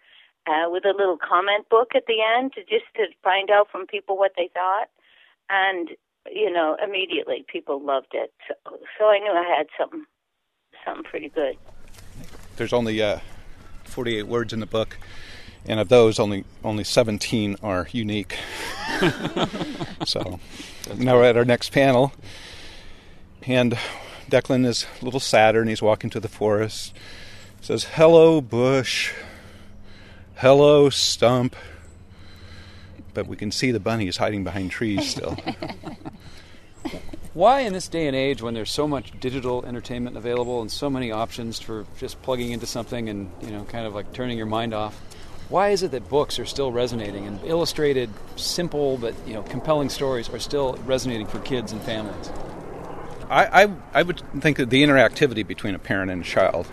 uh, 0.47 0.69
with 0.69 0.85
a 0.85 0.93
little 0.97 1.17
comment 1.17 1.69
book 1.69 1.91
at 1.95 2.05
the 2.07 2.17
end 2.21 2.53
to 2.53 2.61
just 2.61 2.85
to 2.95 3.05
find 3.23 3.49
out 3.49 3.67
from 3.71 3.87
people 3.87 4.17
what 4.17 4.33
they 4.37 4.49
thought. 4.53 4.89
And 5.49 5.89
you 6.31 6.51
know, 6.51 6.77
immediately 6.83 7.45
people 7.51 7.83
loved 7.83 8.13
it. 8.13 8.33
So, 8.47 8.77
so 8.97 9.05
I 9.05 9.19
knew 9.19 9.31
I 9.31 9.55
had 9.57 9.67
something 9.77 10.05
something 10.85 11.03
pretty 11.03 11.29
good. 11.29 11.57
There's 12.55 12.73
only 12.73 13.01
uh, 13.01 13.19
48 13.85 14.23
words 14.23 14.53
in 14.53 14.59
the 14.59 14.65
book, 14.65 14.97
and 15.65 15.79
of 15.79 15.89
those, 15.89 16.19
only 16.19 16.45
only 16.63 16.83
17 16.83 17.57
are 17.63 17.87
unique. 17.91 18.37
so 20.05 20.39
now 20.97 21.15
we're 21.15 21.23
at 21.23 21.37
our 21.37 21.45
next 21.45 21.71
panel, 21.71 22.13
and 23.47 23.77
Declan 24.29 24.65
is 24.65 24.85
a 25.01 25.05
little 25.05 25.19
sadder, 25.19 25.59
and 25.59 25.69
he's 25.69 25.81
walking 25.81 26.09
to 26.11 26.19
the 26.19 26.27
forest. 26.27 26.93
says, 27.61 27.85
"Hello, 27.85 28.41
bush. 28.41 29.13
Hello, 30.35 30.89
stump." 30.89 31.55
But 33.13 33.27
we 33.27 33.35
can 33.35 33.51
see 33.51 33.71
the 33.71 33.79
bunny 33.79 34.07
is 34.07 34.17
hiding 34.17 34.43
behind 34.43 34.71
trees 34.71 35.07
still. 35.07 35.37
Why, 37.33 37.61
in 37.61 37.73
this 37.73 37.87
day 37.87 38.07
and 38.07 38.15
age, 38.15 38.41
when 38.41 38.53
there's 38.53 38.71
so 38.71 38.87
much 38.87 39.19
digital 39.19 39.65
entertainment 39.65 40.17
available 40.17 40.61
and 40.61 40.71
so 40.71 40.89
many 40.89 41.11
options 41.11 41.59
for 41.59 41.85
just 41.97 42.21
plugging 42.21 42.51
into 42.51 42.67
something 42.67 43.09
and 43.09 43.31
you 43.41 43.49
know, 43.49 43.63
kind 43.63 43.87
of 43.87 43.95
like 43.95 44.13
turning 44.13 44.37
your 44.37 44.45
mind 44.45 44.73
off, 44.73 44.99
why 45.49 45.69
is 45.69 45.83
it 45.83 45.91
that 45.91 46.09
books 46.09 46.37
are 46.37 46.45
still 46.45 46.71
resonating 46.71 47.25
and 47.25 47.39
illustrated, 47.43 48.09
simple 48.35 48.97
but 48.97 49.15
you 49.25 49.33
know, 49.33 49.41
compelling 49.43 49.89
stories 49.89 50.29
are 50.29 50.39
still 50.39 50.73
resonating 50.85 51.25
for 51.25 51.39
kids 51.39 51.71
and 51.71 51.81
families? 51.81 52.29
I, 53.29 53.63
I, 53.63 53.75
I 53.93 54.03
would 54.03 54.21
think 54.41 54.59
of 54.59 54.69
the 54.69 54.83
interactivity 54.83 55.45
between 55.45 55.75
a 55.75 55.79
parent 55.79 56.11
and 56.11 56.21
a 56.21 56.25
child, 56.25 56.67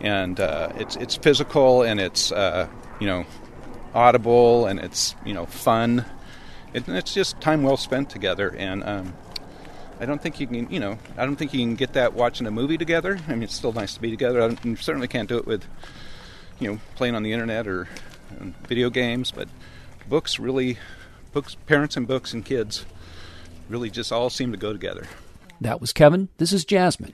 and 0.00 0.38
uh, 0.38 0.72
it's 0.76 0.96
it's 0.96 1.16
physical 1.16 1.82
and 1.82 2.00
it's 2.00 2.32
uh, 2.32 2.68
you 2.98 3.06
know 3.06 3.24
audible 3.94 4.66
and 4.66 4.80
it's 4.80 5.14
you 5.24 5.34
know 5.34 5.46
fun. 5.46 6.04
It, 6.72 6.88
it's 6.88 7.14
just 7.14 7.40
time 7.40 7.62
well 7.62 7.76
spent 7.76 8.10
together, 8.10 8.54
and 8.56 8.84
um, 8.84 9.14
I 9.98 10.06
don't 10.06 10.22
think 10.22 10.40
you 10.40 10.46
can 10.46 10.70
you 10.70 10.80
know 10.80 10.98
I 11.16 11.24
don't 11.24 11.36
think 11.36 11.52
you 11.52 11.60
can 11.60 11.74
get 11.74 11.92
that 11.94 12.14
watching 12.14 12.46
a 12.46 12.50
movie 12.50 12.78
together. 12.78 13.18
I 13.28 13.32
mean, 13.32 13.42
it's 13.42 13.54
still 13.54 13.72
nice 13.72 13.94
to 13.94 14.00
be 14.00 14.10
together. 14.10 14.42
I 14.42 14.56
you 14.64 14.76
certainly 14.76 15.08
can't 15.08 15.28
do 15.28 15.38
it 15.38 15.46
with 15.46 15.64
you 16.58 16.72
know 16.72 16.80
playing 16.96 17.14
on 17.14 17.22
the 17.22 17.32
internet 17.32 17.66
or 17.66 17.88
um, 18.40 18.54
video 18.66 18.90
games, 18.90 19.30
but 19.30 19.48
books 20.08 20.38
really 20.38 20.78
books 21.32 21.54
parents 21.66 21.96
and 21.96 22.08
books 22.08 22.32
and 22.32 22.44
kids 22.44 22.84
really 23.68 23.90
just 23.90 24.10
all 24.10 24.30
seem 24.30 24.50
to 24.50 24.58
go 24.58 24.72
together. 24.72 25.06
That 25.60 25.80
was 25.80 25.92
Kevan. 25.92 26.28
This 26.38 26.52
is 26.52 26.64
Jasmine. 26.64 27.12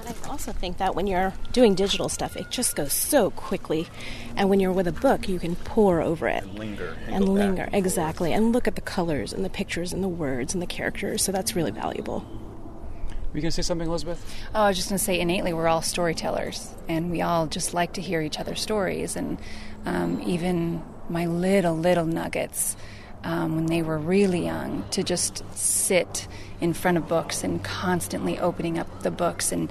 And 0.00 0.08
I 0.08 0.28
also 0.28 0.52
think 0.52 0.78
that 0.78 0.94
when 0.94 1.06
you're 1.08 1.32
doing 1.52 1.74
digital 1.74 2.08
stuff, 2.08 2.36
it 2.36 2.50
just 2.50 2.76
goes 2.76 2.92
so 2.92 3.30
quickly. 3.30 3.88
And 4.36 4.48
when 4.48 4.60
you're 4.60 4.72
with 4.72 4.86
a 4.86 4.92
book, 4.92 5.28
you 5.28 5.38
can 5.40 5.56
pore 5.56 6.00
over 6.00 6.28
it. 6.28 6.46
linger 6.54 6.96
and 7.06 7.16
And 7.16 7.26
go 7.26 7.34
back. 7.34 7.44
linger, 7.44 7.68
exactly. 7.72 8.32
And 8.32 8.52
look 8.52 8.68
at 8.68 8.76
the 8.76 8.80
colors 8.80 9.32
and 9.32 9.44
the 9.44 9.50
pictures 9.50 9.92
and 9.92 10.02
the 10.02 10.08
words 10.08 10.54
and 10.54 10.62
the 10.62 10.66
characters. 10.66 11.24
So 11.24 11.32
that's 11.32 11.56
really 11.56 11.72
valuable. 11.72 12.20
Were 12.20 13.36
you 13.36 13.42
going 13.42 13.50
to 13.50 13.52
say 13.52 13.62
something, 13.62 13.88
Elizabeth? 13.88 14.24
Oh, 14.54 14.62
I 14.62 14.68
was 14.68 14.76
just 14.76 14.88
going 14.88 14.98
to 14.98 15.04
say 15.04 15.18
innately 15.20 15.52
we're 15.52 15.68
all 15.68 15.82
storytellers, 15.82 16.72
and 16.88 17.10
we 17.10 17.20
all 17.20 17.46
just 17.46 17.74
like 17.74 17.92
to 17.94 18.00
hear 18.00 18.22
each 18.22 18.38
other's 18.38 18.60
stories. 18.60 19.16
And 19.16 19.38
um, 19.84 20.22
even 20.24 20.82
my 21.10 21.26
little, 21.26 21.76
little 21.76 22.06
nuggets, 22.06 22.74
um, 23.24 23.56
when 23.56 23.66
they 23.66 23.82
were 23.82 23.98
really 23.98 24.44
young, 24.44 24.84
to 24.90 25.02
just 25.02 25.42
sit 25.56 26.28
in 26.60 26.72
front 26.72 26.96
of 26.96 27.08
books 27.08 27.44
and 27.44 27.62
constantly 27.62 28.38
opening 28.38 28.78
up 28.78 29.02
the 29.02 29.10
books 29.10 29.52
and 29.52 29.70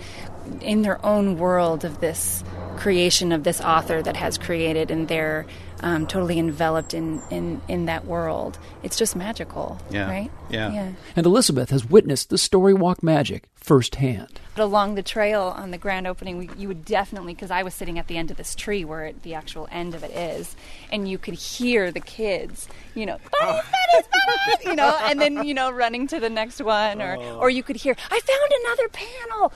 in 0.62 0.82
their 0.82 1.04
own 1.06 1.38
world 1.38 1.84
of 1.84 2.00
this 2.00 2.44
creation 2.78 3.32
of 3.32 3.44
this 3.44 3.60
author 3.60 4.02
that 4.02 4.16
has 4.16 4.38
created 4.38 4.92
and 4.92 5.08
they're 5.08 5.46
um, 5.82 6.08
totally 6.08 6.40
enveloped 6.40 6.94
in, 6.94 7.22
in, 7.30 7.62
in 7.68 7.86
that 7.86 8.06
world. 8.06 8.58
It's 8.84 8.98
just 8.98 9.16
magical, 9.16 9.80
Yeah. 9.92 10.10
right? 10.10 10.32
Yeah. 10.50 10.72
Yeah. 10.74 10.92
And 11.16 11.26
Elizabeth 11.26 11.70
has 11.70 11.86
witnessed 11.86 12.30
the 12.30 12.38
story 12.38 12.74
walk 12.74 13.04
magic 13.04 13.44
firsthand. 13.56 14.40
But 14.56 14.64
along 14.64 14.96
the 14.96 15.04
trail 15.04 15.54
on 15.56 15.72
the 15.72 15.78
grand 15.78 16.08
opening, 16.08 16.38
we, 16.38 16.50
you 16.58 16.68
would 16.68 16.84
definitely, 16.86 17.34
because 17.36 17.52
I 17.52 17.62
was 17.64 17.74
sitting 17.76 18.00
at 18.00 18.08
the 18.08 18.18
end 18.18 18.32
of 18.32 18.38
this 18.38 18.56
tree 18.56 18.86
where 18.86 19.06
it, 19.06 19.22
the 19.24 19.36
actual 19.36 19.68
end 19.72 19.94
of 19.94 20.04
it 20.04 20.12
is, 20.12 20.56
and 20.92 21.08
you 21.08 21.18
could 21.18 21.36
hear 21.36 21.92
the 21.92 22.00
kids, 22.00 22.68
you 22.96 23.06
know, 23.06 23.18
bunnies, 23.40 23.62
bunnies, 23.64 24.08
bunnies, 24.12 24.66
you 24.66 24.76
know, 24.76 24.98
and 25.04 25.22
then 25.22 25.44
you 25.44 25.54
know 25.54 25.70
running 25.70 26.08
to 26.08 26.20
the 26.20 26.30
next 26.30 26.60
one, 26.62 27.02
or 27.04 27.18
or 27.18 27.50
you 27.52 27.62
could 27.62 27.76
hear, 27.76 27.96
I 28.10 28.20
found 28.20 28.52
another 28.66 28.90
panel, 28.90 29.54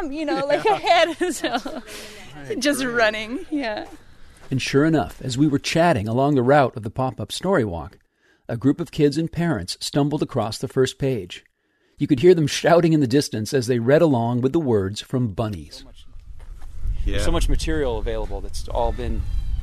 mom, 0.00 0.10
you 0.12 0.24
know, 0.24 0.44
like 0.46 0.64
ahead, 0.64 1.16
so 1.34 1.82
just 2.58 2.82
running, 2.84 3.46
yeah. 3.50 3.86
And 4.50 4.60
sure 4.62 4.84
enough, 4.84 5.20
as 5.22 5.36
we 5.36 5.46
were 5.46 5.58
chatting 5.58 6.08
along 6.08 6.34
the 6.34 6.42
route 6.42 6.76
of 6.76 6.82
the 6.82 6.90
pop 6.90 7.20
up 7.20 7.30
story 7.32 7.64
walk, 7.64 7.98
a 8.48 8.56
group 8.56 8.80
of 8.80 8.90
kids 8.90 9.18
and 9.18 9.30
parents 9.30 9.76
stumbled 9.80 10.22
across 10.22 10.56
the 10.58 10.68
first 10.68 10.98
page. 10.98 11.44
You 11.98 12.06
could 12.06 12.20
hear 12.20 12.34
them 12.34 12.46
shouting 12.46 12.92
in 12.92 13.00
the 13.00 13.06
distance 13.06 13.52
as 13.52 13.66
they 13.66 13.78
read 13.78 14.00
along 14.02 14.40
with 14.40 14.52
the 14.52 14.60
words 14.60 15.00
from 15.02 15.28
bunnies. 15.28 15.84
Yeah. 17.04 17.18
So 17.18 17.30
much 17.30 17.48
material 17.48 17.98
available 17.98 18.40
that's 18.40 18.68
all 18.68 18.92
been 18.92 19.22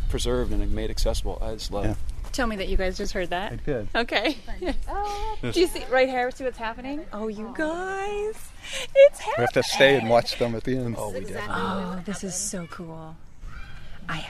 preserved 0.09 0.51
and 0.51 0.71
made 0.71 0.89
accessible. 0.89 1.39
I 1.41 1.53
just 1.53 1.71
love 1.71 1.85
Yeah. 1.85 1.91
it. 1.91 1.97
Tell 2.31 2.47
me 2.47 2.57
that 2.57 2.67
you 2.67 2.75
guys 2.75 2.97
just 2.97 3.13
heard 3.13 3.29
that. 3.29 3.53
I 3.53 3.55
did. 3.55 3.87
Okay. 3.95 4.37
Do 5.41 5.59
you 5.59 5.67
see 5.67 5.83
right 5.89 6.09
here? 6.09 6.29
See 6.31 6.43
what's 6.43 6.57
happening? 6.57 7.05
Oh, 7.13 7.27
you 7.29 7.53
guys, 7.57 8.35
it's 8.93 9.19
happening. 9.19 9.33
We 9.37 9.41
have 9.43 9.53
to 9.53 9.63
stay 9.63 9.95
and 9.97 10.09
watch 10.09 10.37
them 10.37 10.53
at 10.53 10.65
the 10.65 10.75
end. 10.77 10.95
Oh, 10.99 11.11
we 11.11 11.21
did. 11.21 11.37
Oh, 11.47 12.01
this 12.05 12.23
is 12.25 12.35
so 12.35 12.67
cool. 12.67 13.15
I 14.09 14.27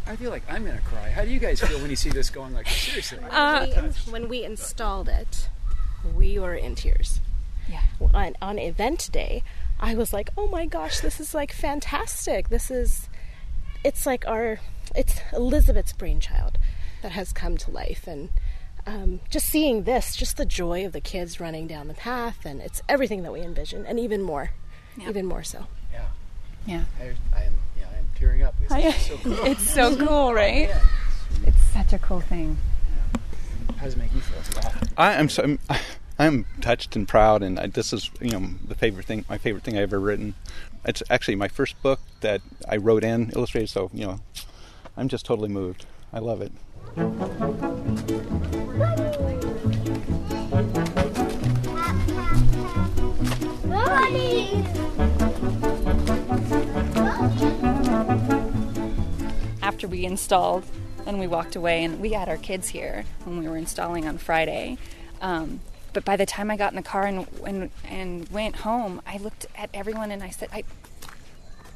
I 0.07 0.17
feel 0.17 0.31
like 0.31 0.43
I'm 0.49 0.65
going 0.65 0.77
to 0.77 0.83
cry. 0.85 1.11
How 1.11 1.23
do 1.25 1.31
you 1.31 1.39
guys 1.41 1.61
feel 1.61 1.79
when 1.81 1.91
you 1.91 1.97
see 1.97 2.11
this 2.11 2.31
going 2.31 2.53
like 2.53 2.69
seriously? 2.69 3.19
When 3.19 3.69
we- 3.69 4.13
when 4.13 4.29
we 4.29 4.45
installed 4.45 5.09
it, 5.09 5.49
we 6.15 6.39
were 6.39 6.55
in 6.55 6.75
tears. 6.75 7.21
Yeah. 7.69 7.81
On, 8.13 8.37
on 8.43 8.59
event 8.59 9.09
day, 9.11 9.43
I 9.81 9.95
was 9.95 10.13
like, 10.13 10.29
"Oh 10.37 10.47
my 10.49 10.67
gosh, 10.67 11.01
this 11.01 11.19
is 11.19 11.35
like 11.35 11.51
fantastic! 11.53 12.51
This 12.51 12.71
is, 12.71 13.09
it's 13.83 14.05
like 14.05 14.27
our, 14.29 14.61
it's 14.95 15.21
Elizabeth's 15.33 15.95
brainchild 15.95 16.59
that 17.01 17.13
has 17.13 17.33
come 17.33 17.57
to 17.57 17.71
life, 17.71 18.07
and 18.07 18.29
um, 18.87 19.21
just 19.31 19.49
seeing 19.49 19.85
this, 19.85 20.15
just 20.17 20.37
the 20.37 20.45
joy 20.45 20.85
of 20.85 20.93
the 20.93 21.01
kids 21.01 21.41
running 21.41 21.67
down 21.67 21.89
the 21.89 21.95
path, 21.95 22.45
and 22.45 22.61
it's 22.61 22.83
everything 22.89 23.23
that 23.23 23.33
we 23.33 23.41
envisioned, 23.41 23.87
and 23.87 23.99
even 23.99 24.23
more, 24.23 24.51
even 25.09 25.27
more 25.27 25.43
so. 25.43 25.67
yeah. 25.93 26.07
yeah. 26.67 26.85
I, 27.01 27.05
I 27.37 27.43
am. 27.45 27.55
Yeah, 27.79 27.87
I 27.95 27.99
am 27.99 28.07
tearing 28.15 28.43
up. 28.43 28.55
It's, 28.63 28.73
it's 28.75 29.07
so 29.07 29.17
cool. 29.17 29.45
It's 29.47 29.71
so 29.71 29.97
cool, 29.97 30.35
right? 30.35 30.71
It's 31.47 31.61
such 31.73 31.93
a 31.93 31.99
cool 31.99 32.21
thing. 32.21 32.59
How 33.77 33.85
does 33.85 33.95
it 33.95 33.99
make 33.99 34.13
you 34.15 34.21
feel? 34.21 34.63
Wow. 34.63 34.73
I 34.97 35.13
am 35.15 35.29
so 35.29 35.43
I'm, 35.43 35.59
I'm 36.19 36.47
touched 36.61 36.95
and 36.97 37.09
proud, 37.09 37.43
and 37.43 37.59
I, 37.59 37.67
this 37.67 37.93
is 37.93 38.11
you 38.21 38.31
know 38.31 38.49
the 38.67 38.75
favorite 38.75 39.07
thing, 39.07 39.25
my 39.29 39.39
favorite 39.39 39.65
thing 39.65 39.77
I've 39.77 39.85
ever 39.85 40.01
written. 40.01 40.35
It's 40.85 41.03
actually 41.09 41.37
my 41.37 41.49
first 41.49 41.81
book 41.83 42.01
that 42.21 42.43
I 42.69 42.77
wrote 42.77 43.05
and 43.05 43.35
illustrated, 43.35 43.71
so 43.71 43.91
you 43.93 44.07
know 44.07 44.21
I'm 44.97 45.09
just 45.09 45.25
totally 45.25 45.49
moved. 45.49 45.87
I 46.13 46.21
love 46.21 46.43
it. 46.43 46.53
After 59.63 59.89
we 59.89 60.05
installed 60.05 60.65
and 61.07 61.19
we 61.19 61.27
walked 61.27 61.57
away, 61.57 61.83
and 61.85 62.01
we 62.01 62.13
had 62.13 62.29
our 62.29 62.37
kids 62.37 62.69
here 62.69 63.05
when 63.25 63.39
we 63.39 63.49
were 63.49 63.57
installing 63.57 64.07
on 64.07 64.19
Friday. 64.19 64.79
Um, 65.21 65.61
but 65.93 66.05
by 66.05 66.17
the 66.17 66.27
time 66.27 66.51
I 66.51 66.57
got 66.57 66.73
in 66.73 66.77
the 66.77 66.83
car 66.83 67.07
and, 67.07 67.27
and 67.45 67.71
and 67.85 68.29
went 68.29 68.57
home, 68.57 69.03
I 69.07 69.19
looked 69.19 69.47
at 69.57 69.71
everyone 69.75 70.11
and 70.11 70.23
I 70.23 70.31
said, 70.31 70.49
I 70.53 70.65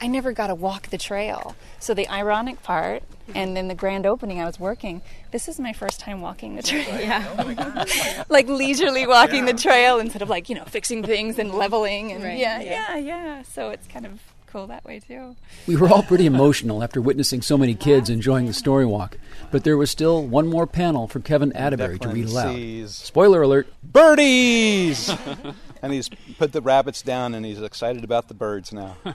I 0.00 0.06
never 0.06 0.32
got 0.32 0.46
to 0.48 0.54
walk 0.54 0.88
the 0.88 0.98
trail. 0.98 1.56
So 1.80 1.92
the 1.94 2.08
ironic 2.08 2.62
part, 2.62 3.02
and 3.34 3.56
then 3.56 3.68
the 3.68 3.74
grand 3.74 4.06
opening, 4.06 4.40
I 4.40 4.44
was 4.46 4.58
working. 4.60 5.02
This 5.32 5.48
is 5.48 5.58
my 5.58 5.72
first 5.72 5.98
time 6.00 6.20
walking 6.20 6.56
the 6.56 6.62
trail. 6.62 6.86
Yeah, 7.00 7.26
oh 7.38 8.22
like 8.28 8.46
leisurely 8.48 9.06
walking 9.06 9.44
the 9.44 9.52
trail 9.54 9.98
instead 9.98 10.22
of 10.22 10.28
like 10.28 10.48
you 10.48 10.54
know 10.54 10.64
fixing 10.64 11.02
things 11.02 11.38
and 11.38 11.52
leveling 11.52 12.12
and 12.12 12.22
Right. 12.24 12.38
yeah, 12.38 12.60
Yeah. 12.60 12.96
yeah, 12.96 12.96
yeah. 12.98 13.42
So 13.42 13.70
it's 13.70 13.86
kind 13.88 14.06
of 14.06 14.20
cool 14.46 14.66
that 14.68 14.82
way 14.84 14.98
too. 15.00 15.36
We 15.66 15.76
were 15.76 15.88
all 15.88 16.02
pretty 16.02 16.24
emotional 16.26 16.82
after 16.82 17.00
witnessing 17.02 17.42
so 17.42 17.58
many 17.58 17.74
kids 17.74 18.08
enjoying 18.08 18.46
the 18.46 18.54
story 18.54 18.86
walk, 18.86 19.18
but 19.50 19.62
there 19.64 19.76
was 19.76 19.90
still 19.90 20.24
one 20.26 20.46
more 20.46 20.66
panel 20.66 21.06
for 21.06 21.20
Kevan 21.20 21.52
Atteberry 21.52 22.00
to 22.00 22.08
read 22.08 22.28
aloud. 22.28 22.54
sees 22.54 22.94
Spoiler 22.94 23.42
alert. 23.42 23.66
birdies, 23.82 25.10
and 25.82 25.92
he's 25.92 26.08
put 26.38 26.52
the 26.52 26.62
rabbits 26.62 27.02
down, 27.02 27.34
and 27.34 27.44
he's 27.44 27.60
excited 27.60 28.04
about 28.04 28.28
the 28.28 28.34
birds 28.34 28.72
now. 28.72 28.96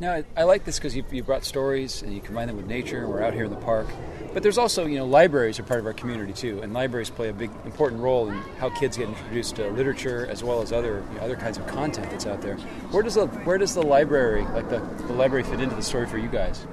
Now, 0.00 0.22
I, 0.36 0.42
like 0.44 0.64
this 0.64 0.78
because 0.78 0.96
you, 0.96 1.04
you 1.12 1.22
brought 1.22 1.44
stories 1.44 2.02
and 2.02 2.12
you 2.12 2.20
combine 2.20 2.48
them 2.48 2.56
with 2.56 2.66
nature, 2.66 2.98
and 2.98 3.08
we're 3.08 3.22
out 3.22 3.34
here 3.34 3.44
in 3.44 3.50
the 3.50 3.56
park. 3.56 3.86
But 4.32 4.42
there's 4.42 4.58
also, 4.58 4.86
you 4.86 4.96
know, 4.98 5.06
libraries 5.06 5.60
are 5.60 5.62
part 5.62 5.78
of 5.78 5.86
our 5.86 5.92
community 5.92 6.32
too, 6.32 6.60
and 6.62 6.72
libraries 6.72 7.10
play 7.10 7.28
a 7.28 7.32
big, 7.32 7.50
important 7.64 8.00
role 8.00 8.28
in 8.28 8.34
how 8.58 8.70
kids 8.70 8.96
get 8.96 9.08
introduced 9.08 9.56
to 9.56 9.68
literature 9.68 10.26
as 10.26 10.42
well 10.42 10.62
as 10.62 10.72
other, 10.72 11.04
you 11.12 11.18
know, 11.18 11.24
other 11.24 11.36
kinds 11.36 11.58
of 11.58 11.66
content 11.66 12.10
that's 12.10 12.26
out 12.26 12.40
there. 12.40 12.56
Where 12.90 13.02
does 13.02 13.14
the 13.14 13.26
where 13.26 13.58
does 13.58 13.74
the 13.74 13.82
library, 13.82 14.42
like 14.46 14.70
the, 14.70 14.78
the 15.06 15.12
library, 15.12 15.44
fit 15.44 15.60
into 15.60 15.76
the 15.76 15.82
story 15.82 16.06
for 16.06 16.18
you 16.18 16.28
guys? 16.28 16.66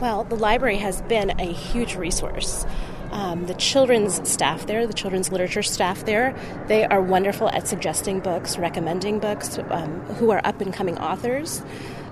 Well, 0.00 0.24
the 0.24 0.36
library 0.36 0.78
has 0.78 1.00
been 1.02 1.38
a 1.40 1.52
huge 1.52 1.94
resource. 1.94 2.66
Um, 3.14 3.46
the 3.46 3.54
children's 3.54 4.28
staff 4.28 4.66
there, 4.66 4.88
the 4.88 4.92
children's 4.92 5.30
literature 5.30 5.62
staff 5.62 6.04
there, 6.04 6.34
they 6.66 6.84
are 6.84 7.00
wonderful 7.00 7.48
at 7.48 7.68
suggesting 7.68 8.18
books, 8.18 8.58
recommending 8.58 9.20
books, 9.20 9.56
um, 9.70 10.00
who 10.16 10.30
are 10.30 10.40
up 10.44 10.60
and 10.60 10.74
coming 10.74 10.98
authors. 10.98 11.62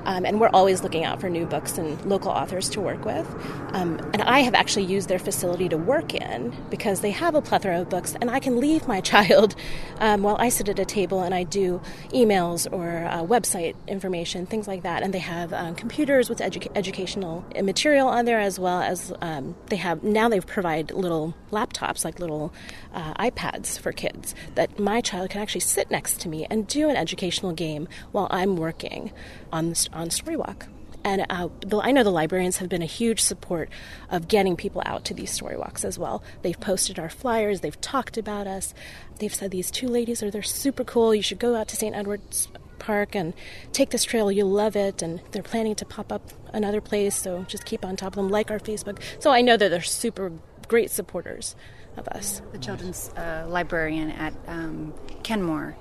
Um, 0.04 0.24
and 0.24 0.40
we're 0.40 0.50
always 0.52 0.82
looking 0.82 1.04
out 1.04 1.20
for 1.20 1.28
new 1.28 1.46
books 1.46 1.78
and 1.78 2.02
local 2.04 2.30
authors 2.30 2.68
to 2.70 2.80
work 2.80 3.04
with. 3.04 3.28
Um, 3.72 3.98
and 4.12 4.22
I 4.22 4.40
have 4.40 4.54
actually 4.54 4.84
used 4.84 5.08
their 5.08 5.18
facility 5.18 5.68
to 5.68 5.76
work 5.76 6.14
in 6.14 6.54
because 6.70 7.00
they 7.00 7.10
have 7.10 7.34
a 7.34 7.42
plethora 7.42 7.80
of 7.80 7.88
books, 7.88 8.14
and 8.20 8.30
I 8.30 8.40
can 8.40 8.60
leave 8.60 8.86
my 8.88 9.00
child 9.12 9.54
um, 9.98 10.22
while 10.22 10.36
I 10.38 10.48
sit 10.48 10.68
at 10.68 10.78
a 10.78 10.84
table 10.84 11.22
and 11.22 11.34
I 11.34 11.44
do 11.44 11.80
emails 12.10 12.70
or 12.72 13.06
uh, 13.06 13.22
website 13.22 13.74
information, 13.86 14.46
things 14.46 14.68
like 14.68 14.82
that. 14.82 15.02
And 15.02 15.12
they 15.12 15.18
have 15.18 15.52
um, 15.52 15.74
computers 15.74 16.28
with 16.28 16.38
edu- 16.38 16.70
educational 16.74 17.44
material 17.62 18.08
on 18.08 18.24
there 18.24 18.40
as 18.40 18.58
well 18.58 18.80
as 18.80 19.12
um, 19.20 19.54
they 19.66 19.76
have 19.76 20.02
now 20.02 20.28
they 20.28 20.40
provide 20.40 20.90
little 20.90 21.34
laptops, 21.50 22.04
like 22.04 22.18
little 22.18 22.52
uh, 22.94 23.14
iPads 23.14 23.78
for 23.78 23.92
kids 23.92 24.34
that 24.54 24.78
my 24.78 25.00
child 25.00 25.30
can 25.30 25.40
actually 25.40 25.60
sit 25.60 25.90
next 25.90 26.20
to 26.20 26.28
me 26.28 26.46
and 26.50 26.66
do 26.66 26.88
an 26.88 26.96
educational 26.96 27.52
game 27.52 27.88
while 28.12 28.28
I'm 28.30 28.56
working 28.56 29.12
on 29.52 29.70
the, 29.70 29.88
on 29.92 30.08
Storywalk. 30.08 30.68
And 31.04 31.26
uh, 31.28 31.48
the, 31.60 31.78
I 31.78 31.90
know 31.90 32.04
the 32.04 32.10
librarians 32.10 32.58
have 32.58 32.68
been 32.68 32.82
a 32.82 32.86
huge 32.86 33.20
support 33.20 33.70
of 34.10 34.28
getting 34.28 34.56
people 34.56 34.82
out 34.86 35.04
to 35.06 35.14
these 35.14 35.30
story 35.30 35.56
walks 35.56 35.84
as 35.84 35.98
well. 35.98 36.22
They've 36.42 36.58
posted 36.58 36.98
our 36.98 37.10
flyers, 37.10 37.60
they've 37.60 37.80
talked 37.80 38.16
about 38.16 38.46
us. 38.46 38.72
They've 39.18 39.34
said 39.34 39.50
these 39.50 39.70
two 39.70 39.88
ladies 39.88 40.22
are 40.22 40.30
they're 40.30 40.42
super 40.42 40.84
cool. 40.84 41.14
You 41.14 41.22
should 41.22 41.38
go 41.38 41.56
out 41.56 41.68
to 41.68 41.76
St. 41.76 41.94
Edward's 41.94 42.48
Park 42.78 43.14
and 43.14 43.34
take 43.72 43.90
this 43.90 44.04
trail. 44.04 44.30
You'll 44.30 44.50
love 44.50 44.76
it. 44.76 45.02
And 45.02 45.20
they're 45.32 45.42
planning 45.42 45.74
to 45.76 45.84
pop 45.84 46.12
up 46.12 46.30
another 46.52 46.80
place, 46.80 47.16
so 47.16 47.44
just 47.48 47.64
keep 47.64 47.84
on 47.84 47.96
top 47.96 48.12
of 48.12 48.16
them. 48.16 48.28
Like 48.28 48.50
our 48.50 48.58
Facebook. 48.58 48.98
So 49.18 49.30
I 49.30 49.40
know 49.40 49.56
that 49.56 49.70
they're 49.70 49.82
super 49.82 50.32
great 50.68 50.90
supporters 50.90 51.54
of 51.96 52.08
us. 52.08 52.42
the 52.52 52.58
children's 52.58 53.10
uh, 53.10 53.44
librarian 53.48 54.10
at 54.10 54.32
um, 54.46 54.94
Kenmore 55.22 55.76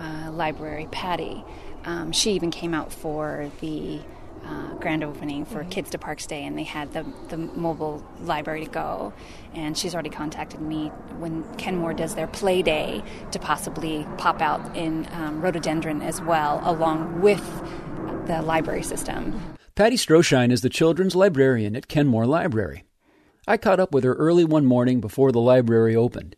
uh, 0.00 0.30
Library, 0.32 0.88
Patty. 0.90 1.44
Um, 1.84 2.12
she 2.12 2.32
even 2.32 2.50
came 2.50 2.74
out 2.74 2.92
for 2.92 3.50
the 3.60 4.00
uh, 4.44 4.74
grand 4.74 5.04
opening 5.04 5.44
for 5.44 5.64
Kids 5.64 5.90
to 5.90 5.98
Parks 5.98 6.26
Day, 6.26 6.44
and 6.44 6.56
they 6.56 6.64
had 6.64 6.92
the, 6.92 7.04
the 7.28 7.36
mobile 7.36 8.04
library 8.20 8.64
to 8.64 8.70
go. 8.70 9.12
And 9.54 9.76
she's 9.76 9.94
already 9.94 10.10
contacted 10.10 10.60
me 10.60 10.88
when 11.18 11.44
Kenmore 11.54 11.94
does 11.94 12.14
their 12.14 12.26
play 12.26 12.62
day 12.62 13.02
to 13.32 13.38
possibly 13.38 14.06
pop 14.18 14.40
out 14.40 14.76
in 14.76 15.08
um, 15.12 15.40
rhododendron 15.40 16.02
as 16.02 16.20
well, 16.20 16.60
along 16.64 17.20
with 17.20 17.44
the 18.26 18.42
library 18.42 18.82
system. 18.82 19.56
Patty 19.74 19.96
Stroshine 19.96 20.52
is 20.52 20.60
the 20.60 20.68
children's 20.68 21.16
librarian 21.16 21.74
at 21.74 21.88
Kenmore 21.88 22.26
Library. 22.26 22.84
I 23.46 23.56
caught 23.56 23.80
up 23.80 23.92
with 23.92 24.04
her 24.04 24.14
early 24.14 24.44
one 24.44 24.66
morning 24.66 25.00
before 25.00 25.32
the 25.32 25.40
library 25.40 25.96
opened. 25.96 26.36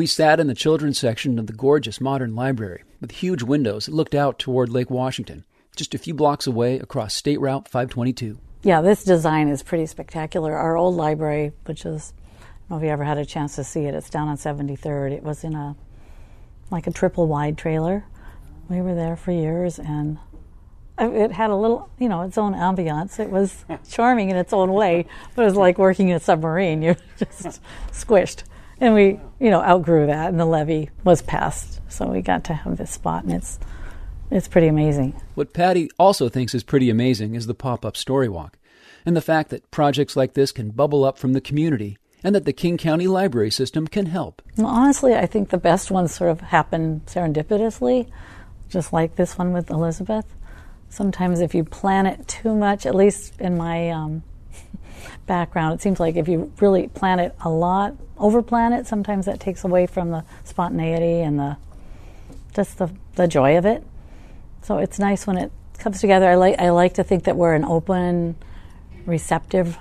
We 0.00 0.06
sat 0.06 0.40
in 0.40 0.46
the 0.46 0.54
children's 0.54 0.98
section 0.98 1.38
of 1.38 1.46
the 1.46 1.52
gorgeous 1.52 2.00
modern 2.00 2.34
library 2.34 2.84
with 3.02 3.10
huge 3.10 3.42
windows 3.42 3.84
that 3.84 3.94
looked 3.94 4.14
out 4.14 4.38
toward 4.38 4.70
Lake 4.70 4.88
Washington, 4.88 5.44
just 5.76 5.94
a 5.94 5.98
few 5.98 6.14
blocks 6.14 6.46
away 6.46 6.78
across 6.78 7.12
State 7.12 7.38
Route 7.38 7.68
522. 7.68 8.38
Yeah, 8.62 8.80
this 8.80 9.04
design 9.04 9.48
is 9.48 9.62
pretty 9.62 9.84
spectacular. 9.84 10.56
Our 10.56 10.74
old 10.74 10.94
library, 10.94 11.52
which 11.66 11.84
is, 11.84 12.14
I 12.40 12.40
don't 12.40 12.70
know 12.70 12.76
if 12.78 12.82
you 12.84 12.88
ever 12.88 13.04
had 13.04 13.18
a 13.18 13.26
chance 13.26 13.56
to 13.56 13.62
see 13.62 13.80
it, 13.80 13.94
it's 13.94 14.08
down 14.08 14.28
on 14.28 14.38
73rd. 14.38 15.12
It 15.12 15.22
was 15.22 15.44
in 15.44 15.54
a, 15.54 15.76
like 16.70 16.86
a 16.86 16.92
triple 16.92 17.26
wide 17.26 17.58
trailer. 17.58 18.06
We 18.70 18.80
were 18.80 18.94
there 18.94 19.16
for 19.16 19.32
years 19.32 19.78
and 19.78 20.16
it 20.98 21.30
had 21.32 21.50
a 21.50 21.56
little, 21.56 21.90
you 21.98 22.08
know, 22.08 22.22
its 22.22 22.38
own 22.38 22.54
ambiance. 22.54 23.20
It 23.20 23.28
was 23.28 23.66
charming 23.90 24.30
in 24.30 24.36
its 24.36 24.54
own 24.54 24.72
way, 24.72 25.04
but 25.34 25.42
it 25.42 25.44
was 25.44 25.56
like 25.56 25.76
working 25.76 26.08
in 26.08 26.16
a 26.16 26.20
submarine. 26.20 26.80
You're 26.84 26.96
just 27.18 27.60
squished. 27.92 28.44
And 28.80 28.94
we, 28.94 29.20
you 29.38 29.50
know, 29.50 29.62
outgrew 29.62 30.06
that, 30.06 30.30
and 30.30 30.40
the 30.40 30.46
levee 30.46 30.90
was 31.04 31.20
passed, 31.22 31.80
so 31.88 32.06
we 32.06 32.22
got 32.22 32.44
to 32.44 32.54
have 32.54 32.78
this 32.78 32.90
spot, 32.90 33.24
and 33.24 33.32
it's 33.32 33.58
it's 34.30 34.48
pretty 34.48 34.68
amazing. 34.68 35.20
What 35.34 35.52
Patty 35.52 35.90
also 35.98 36.28
thinks 36.28 36.54
is 36.54 36.62
pretty 36.62 36.88
amazing 36.88 37.34
is 37.34 37.46
the 37.46 37.54
pop-up 37.54 37.96
story 37.96 38.28
walk, 38.28 38.58
and 39.04 39.16
the 39.16 39.20
fact 39.20 39.50
that 39.50 39.70
projects 39.70 40.16
like 40.16 40.34
this 40.34 40.52
can 40.52 40.70
bubble 40.70 41.04
up 41.04 41.18
from 41.18 41.34
the 41.34 41.40
community, 41.40 41.98
and 42.24 42.34
that 42.34 42.44
the 42.44 42.52
King 42.52 42.78
County 42.78 43.06
Library 43.06 43.50
System 43.50 43.86
can 43.86 44.06
help. 44.06 44.40
Well, 44.56 44.68
honestly, 44.68 45.14
I 45.14 45.26
think 45.26 45.50
the 45.50 45.58
best 45.58 45.90
ones 45.90 46.14
sort 46.14 46.30
of 46.30 46.40
happen 46.40 47.02
serendipitously, 47.06 48.08
just 48.70 48.92
like 48.92 49.16
this 49.16 49.36
one 49.36 49.52
with 49.52 49.68
Elizabeth 49.68 50.26
sometimes 50.90 51.40
if 51.40 51.54
you 51.54 51.64
plan 51.64 52.04
it 52.04 52.28
too 52.28 52.54
much, 52.54 52.84
at 52.84 52.94
least 52.94 53.40
in 53.40 53.56
my 53.56 53.88
um, 53.90 54.22
background, 55.26 55.74
it 55.74 55.82
seems 55.82 56.00
like 56.00 56.16
if 56.16 56.28
you 56.28 56.52
really 56.60 56.88
plan 56.88 57.18
it 57.18 57.34
a 57.40 57.50
lot, 57.50 57.94
over 58.18 58.42
plan 58.42 58.72
it, 58.72 58.86
sometimes 58.86 59.26
that 59.26 59.40
takes 59.40 59.64
away 59.64 59.86
from 59.86 60.10
the 60.10 60.24
spontaneity 60.44 61.20
and 61.20 61.38
the 61.38 61.56
just 62.54 62.78
the, 62.78 62.90
the 63.14 63.28
joy 63.28 63.56
of 63.56 63.64
it. 63.64 63.84
So 64.62 64.78
it's 64.78 64.98
nice 64.98 65.26
when 65.26 65.38
it 65.38 65.52
comes 65.78 66.00
together. 66.00 66.28
I 66.28 66.34
like 66.34 66.58
I 66.58 66.70
like 66.70 66.94
to 66.94 67.04
think 67.04 67.24
that 67.24 67.36
we're 67.36 67.54
an 67.54 67.64
open, 67.64 68.36
receptive 69.06 69.78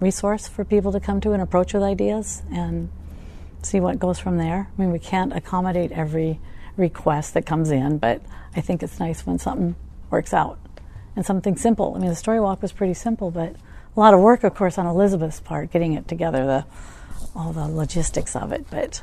resource 0.00 0.48
for 0.48 0.64
people 0.64 0.92
to 0.92 1.00
come 1.00 1.20
to 1.20 1.32
and 1.32 1.42
approach 1.42 1.74
with 1.74 1.82
ideas 1.82 2.42
and 2.50 2.90
see 3.62 3.80
what 3.80 3.98
goes 3.98 4.18
from 4.18 4.38
there. 4.38 4.68
I 4.76 4.80
mean, 4.80 4.90
we 4.90 4.98
can't 4.98 5.32
accommodate 5.32 5.92
every 5.92 6.40
request 6.76 7.34
that 7.34 7.46
comes 7.46 7.70
in, 7.70 7.98
but 7.98 8.22
I 8.56 8.60
think 8.60 8.82
it's 8.82 8.98
nice 8.98 9.26
when 9.26 9.38
something 9.38 9.76
works 10.10 10.34
out. 10.34 10.58
And 11.14 11.26
something 11.26 11.56
simple. 11.56 11.94
I 11.94 11.98
mean, 11.98 12.08
the 12.08 12.16
story 12.16 12.40
walk 12.40 12.62
was 12.62 12.72
pretty 12.72 12.94
simple, 12.94 13.30
but 13.30 13.54
a 13.96 14.00
lot 14.00 14.14
of 14.14 14.20
work, 14.20 14.44
of 14.44 14.54
course, 14.54 14.78
on 14.78 14.86
Elizabeth's 14.86 15.40
part, 15.40 15.70
getting 15.70 15.92
it 15.94 16.08
together, 16.08 16.44
the 16.46 16.64
all 17.34 17.52
the 17.52 17.66
logistics 17.66 18.36
of 18.36 18.52
it. 18.52 18.66
But 18.70 19.02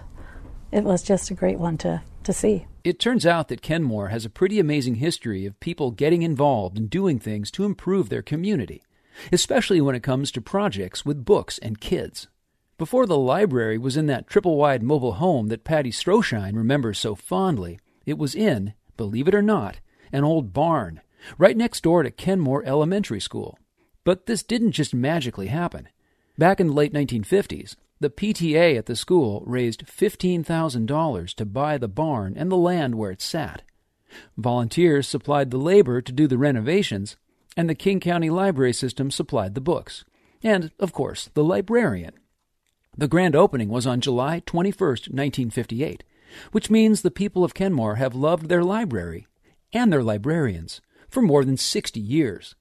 it 0.72 0.84
was 0.84 1.04
just 1.04 1.32
a 1.32 1.36
great 1.36 1.60
one 1.60 1.78
to, 1.80 2.02
to 2.24 2.34
see. 2.34 2.66
It 2.84 3.00
turns 3.00 3.26
out 3.26 3.48
that 3.48 3.62
Kenmore 3.62 4.10
has 4.10 4.26
a 4.26 4.30
pretty 4.30 4.60
amazing 4.60 4.96
history 4.96 5.46
of 5.46 5.60
people 5.60 5.92
getting 5.92 6.22
involved 6.22 6.78
and 6.78 6.90
doing 6.90 7.20
things 7.20 7.52
to 7.52 7.66
improve 7.66 8.10
their 8.10 8.22
community, 8.22 8.84
especially 9.32 9.82
when 9.82 9.96
it 9.96 10.04
comes 10.04 10.32
to 10.32 10.42
projects 10.42 11.06
with 11.06 11.26
books 11.26 11.58
and 11.60 11.82
kids. 11.82 12.28
Before 12.78 13.06
the 13.06 13.18
library 13.18 13.78
was 13.78 13.98
in 13.98 14.06
that 14.06 14.28
triple 14.28 14.56
wide 14.56 14.82
mobile 14.82 15.14
home 15.14 15.48
that 15.48 15.66
Patty 15.66 15.92
Stroshine 15.92 16.56
remembers 16.56 16.98
so 16.98 17.14
fondly, 17.14 17.80
it 18.06 18.18
was 18.18 18.36
in, 18.36 18.74
believe 18.96 19.28
it 19.28 19.36
or 19.36 19.42
not, 19.42 19.80
an 20.14 20.24
old 20.24 20.54
barn, 20.54 21.02
right 21.38 21.58
next 21.58 21.84
door 21.84 22.04
to 22.04 22.12
Kenmore 22.12 22.64
Elementary 22.64 23.20
School. 23.20 23.60
But 24.10 24.26
this 24.26 24.42
didn't 24.42 24.72
just 24.72 24.92
magically 24.92 25.50
happen. 25.50 25.88
Back 26.36 26.60
in 26.60 26.66
the 26.66 26.74
late 26.74 26.94
1950s, 26.94 27.76
the 28.00 28.10
PTA 28.10 28.76
at 28.76 28.88
the 28.88 28.96
school 28.96 29.44
raised 29.46 29.86
$15,000 29.86 31.34
to 31.36 31.46
buy 31.46 31.78
the 31.78 31.88
barn 31.88 32.34
and 32.36 32.52
the 32.52 32.58
land 32.58 32.96
where 32.96 33.12
it 33.12 33.22
sat. 33.22 33.62
Volunteers 34.36 35.08
supplied 35.08 35.52
the 35.52 35.60
labor 35.60 36.02
to 36.02 36.12
do 36.12 36.26
the 36.26 36.40
renovations, 36.40 37.18
and 37.56 37.70
the 37.70 37.76
King 37.76 38.00
County 38.00 38.32
Library 38.32 38.74
System 38.74 39.12
supplied 39.12 39.54
the 39.54 39.62
books. 39.62 40.06
And, 40.42 40.72
of 40.80 40.92
course, 40.92 41.30
the 41.36 41.44
librarian. 41.44 42.16
The 42.98 43.08
grand 43.08 43.36
opening 43.36 43.70
was 43.70 43.86
on 43.86 44.02
July 44.02 44.42
21, 44.44 44.90
1958, 44.90 46.04
which 46.52 46.72
means 46.72 47.04
the 47.04 47.12
people 47.12 47.44
of 47.44 47.54
Kenmore 47.54 47.98
have 47.98 48.16
loved 48.16 48.50
their 48.50 48.64
library 48.64 49.28
and 49.72 49.94
their 49.94 50.02
librarians 50.02 50.82
for 51.12 51.22
more 51.22 51.46
than 51.46 51.58
60 51.58 52.00
years. 52.00 52.56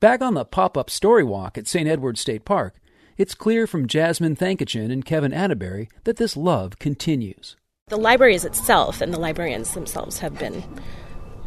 Back 0.00 0.22
on 0.22 0.34
the 0.34 0.44
pop 0.44 0.76
up 0.76 0.90
story 0.90 1.24
walk 1.24 1.58
at 1.58 1.66
St. 1.66 1.88
Edward 1.88 2.18
State 2.18 2.44
Park, 2.44 2.76
it's 3.16 3.34
clear 3.34 3.66
from 3.66 3.88
Jasmine 3.88 4.36
Thankachin 4.36 4.92
and 4.92 5.04
Kevan 5.04 5.32
Atteberry 5.32 5.88
that 6.04 6.18
this 6.18 6.36
love 6.36 6.78
continues. 6.78 7.56
The 7.88 7.96
libraries 7.96 8.44
itself 8.44 9.00
and 9.00 9.12
the 9.12 9.18
librarians 9.18 9.74
themselves 9.74 10.20
have 10.20 10.38
been 10.38 10.62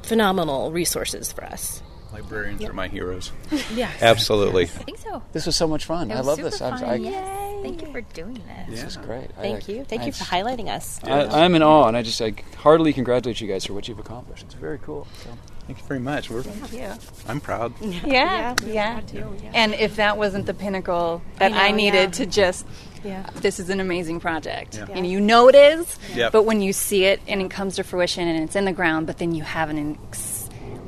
phenomenal 0.04 0.74
resources 0.74 1.32
for 1.32 1.46
us. 1.46 1.82
Librarians 2.12 2.60
yep. 2.60 2.72
are 2.72 2.74
my 2.74 2.90
heroes. 2.90 3.32
yes. 3.74 4.02
Absolutely. 4.02 4.64
I 4.64 4.68
think 4.68 4.98
so. 4.98 5.24
This 5.32 5.46
was 5.46 5.56
so 5.56 5.66
much 5.66 5.86
fun. 5.86 6.12
I 6.12 6.20
love 6.20 6.40
this. 6.40 6.60
Fun. 6.60 6.84
I, 6.84 6.96
Yay. 6.96 7.60
Thank 7.64 7.82
you 7.82 7.92
for 7.94 8.02
doing 8.02 8.34
this. 8.34 8.70
This 8.70 8.80
yeah. 8.82 8.88
is 8.88 8.98
great. 8.98 9.32
Thank 9.38 9.70
I, 9.70 9.72
you. 9.72 9.86
Thank 9.86 10.02
I, 10.02 10.06
you 10.08 10.12
for 10.12 10.26
highlighting 10.26 10.68
us. 10.68 11.00
I, 11.06 11.46
am 11.46 11.56
in 11.56 11.64
awe, 11.64 11.88
and 11.88 11.96
I 11.96 12.02
just 12.02 12.22
I 12.22 12.34
heartily 12.58 12.92
congratulate 12.92 13.40
you 13.40 13.48
guys 13.48 13.66
for 13.66 13.72
what 13.72 13.88
you've 13.88 14.00
accomplished. 14.00 14.44
It's 14.44 14.56
very 14.56 14.80
cool. 14.80 15.08
So. 15.24 15.30
Thank 15.72 15.84
you 15.84 15.88
very 15.88 16.00
much. 16.02 16.30
We're, 16.30 16.44
Thank 16.44 16.74
you. 16.74 16.92
I'm 17.30 17.40
proud. 17.40 17.74
Yeah, 17.82 18.56
yeah. 18.66 19.00
yeah. 19.14 19.52
And 19.54 19.74
if 19.74 19.96
that 19.96 20.18
wasn't 20.18 20.46
the 20.48 20.54
pinnacle 20.54 21.22
that 21.38 21.54
I, 21.54 21.56
know, 21.56 21.62
I 21.62 21.72
needed 21.72 21.96
yeah. 21.96 22.08
to 22.08 22.26
just 22.26 22.66
yeah. 23.06 23.30
this 23.36 23.58
is 23.58 23.70
an 23.70 23.80
amazing 23.80 24.20
project. 24.20 24.76
Yeah. 24.76 24.88
And 24.92 25.08
you 25.08 25.22
know 25.22 25.48
it 25.48 25.56
is, 25.56 25.98
yep. 26.14 26.34
but 26.34 26.44
when 26.44 26.60
you 26.60 26.74
see 26.74 27.06
it 27.06 27.22
and 27.26 27.42
it 27.42 27.50
comes 27.50 27.78
to 27.78 27.86
fruition 27.86 28.28
and 28.28 28.44
it's 28.44 28.58
in 28.58 28.66
the 28.66 28.74
ground, 28.74 29.08
but 29.08 29.18
then 29.18 29.34
you 29.34 29.44
have 29.44 29.70
an 29.70 29.98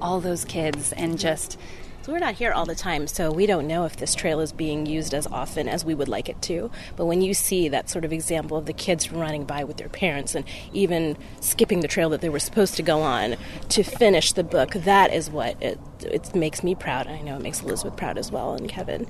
all 0.01 0.19
those 0.19 0.43
kids 0.43 0.91
and 0.91 1.17
just 1.17 1.57
so 2.03 2.11
we're 2.11 2.19
not 2.19 2.35
here 2.35 2.51
all 2.51 2.65
the 2.65 2.75
time, 2.75 3.07
so 3.07 3.31
we 3.31 3.45
don't 3.45 3.65
know 3.65 3.85
if 3.85 3.95
this 3.95 4.13
trail 4.13 4.41
is 4.41 4.51
being 4.51 4.85
used 4.85 5.13
as 5.13 5.25
often 5.27 5.69
as 5.69 5.85
we 5.85 5.95
would 5.95 6.09
like 6.09 6.27
it 6.27 6.41
to. 6.43 6.69
But 6.97 7.05
when 7.05 7.21
you 7.21 7.33
see 7.33 7.69
that 7.69 7.89
sort 7.89 8.03
of 8.03 8.11
example 8.11 8.57
of 8.57 8.65
the 8.65 8.73
kids 8.73 9.13
running 9.13 9.45
by 9.45 9.63
with 9.63 9.77
their 9.77 9.87
parents 9.87 10.35
and 10.35 10.43
even 10.73 11.15
skipping 11.39 11.79
the 11.79 11.87
trail 11.87 12.09
that 12.09 12.19
they 12.19 12.27
were 12.27 12.39
supposed 12.39 12.75
to 12.75 12.83
go 12.83 13.01
on 13.01 13.37
to 13.69 13.83
finish 13.83 14.33
the 14.33 14.43
book, 14.43 14.71
that 14.71 15.13
is 15.13 15.29
what 15.29 15.55
it, 15.63 15.79
it 16.01 16.35
makes 16.35 16.61
me 16.61 16.75
proud. 16.75 17.07
I 17.07 17.21
know 17.21 17.37
it 17.37 17.41
makes 17.41 17.61
Elizabeth 17.61 17.95
proud 17.95 18.17
as 18.17 18.29
well, 18.29 18.53
and 18.53 18.67
Kevan. 18.67 19.07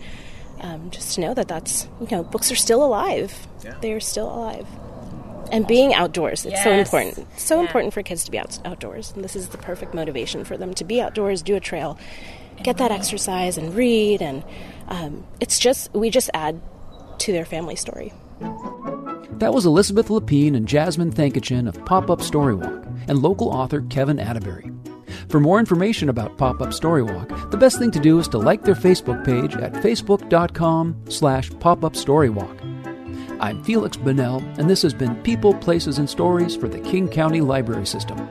Um, 0.61 0.91
just 0.91 1.15
to 1.15 1.21
know 1.21 1.33
that 1.33 1.47
that's 1.47 1.87
you 1.99 2.07
know 2.11 2.23
books 2.23 2.51
are 2.51 2.55
still 2.55 2.85
alive. 2.85 3.47
Yeah. 3.65 3.73
They 3.81 3.91
are 3.93 3.99
still 3.99 4.27
alive 4.27 4.67
and 5.51 5.67
being 5.67 5.93
outdoors 5.93 6.45
it's 6.45 6.53
yes. 6.53 6.63
so 6.63 6.71
important 6.71 7.27
so 7.37 7.55
yeah. 7.57 7.67
important 7.67 7.93
for 7.93 8.01
kids 8.01 8.23
to 8.23 8.31
be 8.31 8.39
out- 8.39 8.59
outdoors 8.65 9.11
and 9.11 9.23
this 9.23 9.35
is 9.35 9.49
the 9.49 9.57
perfect 9.57 9.93
motivation 9.93 10.45
for 10.45 10.55
them 10.57 10.73
to 10.73 10.85
be 10.85 11.01
outdoors 11.01 11.41
do 11.41 11.55
a 11.55 11.59
trail 11.59 11.97
get 12.61 12.77
that 12.77 12.91
exercise 12.91 13.57
and 13.57 13.73
read, 13.75 14.21
and 14.21 14.43
um, 14.87 15.25
it's 15.39 15.59
just 15.59 15.93
we 15.93 16.09
just 16.09 16.29
add 16.33 16.61
to 17.19 17.31
their 17.31 17.45
family 17.45 17.75
story. 17.75 18.13
That 19.39 19.53
was 19.53 19.65
Elizabeth 19.65 20.07
Lapine 20.07 20.55
and 20.55 20.67
Jasmine 20.67 21.11
Thankachin 21.11 21.67
of 21.67 21.83
Pop 21.85 22.09
Up 22.09 22.21
Story 22.21 22.55
Walk 22.55 22.85
and 23.07 23.21
local 23.21 23.49
author 23.49 23.81
Kevan 23.81 24.17
Atteberry. 24.17 24.71
For 25.29 25.39
more 25.39 25.59
information 25.59 26.09
about 26.09 26.37
Pop 26.37 26.61
Up 26.61 26.73
Story 26.73 27.03
Walk, 27.03 27.51
the 27.51 27.57
best 27.57 27.79
thing 27.79 27.91
to 27.91 27.99
do 27.99 28.19
is 28.19 28.27
to 28.29 28.37
like 28.37 28.63
their 28.63 28.75
Facebook 28.75 29.25
page 29.25 29.55
at 29.55 29.73
facebook.com 29.73 30.95
slash 31.09 31.49
popupstorywalk. 31.49 32.59
I'm 33.39 33.63
Felix 33.63 33.97
Bonnell, 33.97 34.41
and 34.57 34.69
this 34.69 34.81
has 34.83 34.93
been 34.93 35.21
People, 35.23 35.53
Places, 35.55 35.97
and 35.97 36.09
Stories 36.09 36.55
for 36.55 36.67
the 36.67 36.79
King 36.79 37.09
County 37.09 37.41
Library 37.41 37.85
System. 37.85 38.29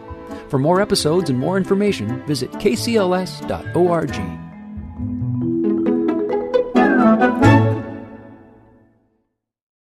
For 0.53 0.59
more 0.59 0.83
episodes 0.83 1.31
and 1.31 1.39
more 1.39 1.57
information, 1.57 2.21
visit 2.27 2.53
kcls.org. 2.53 4.42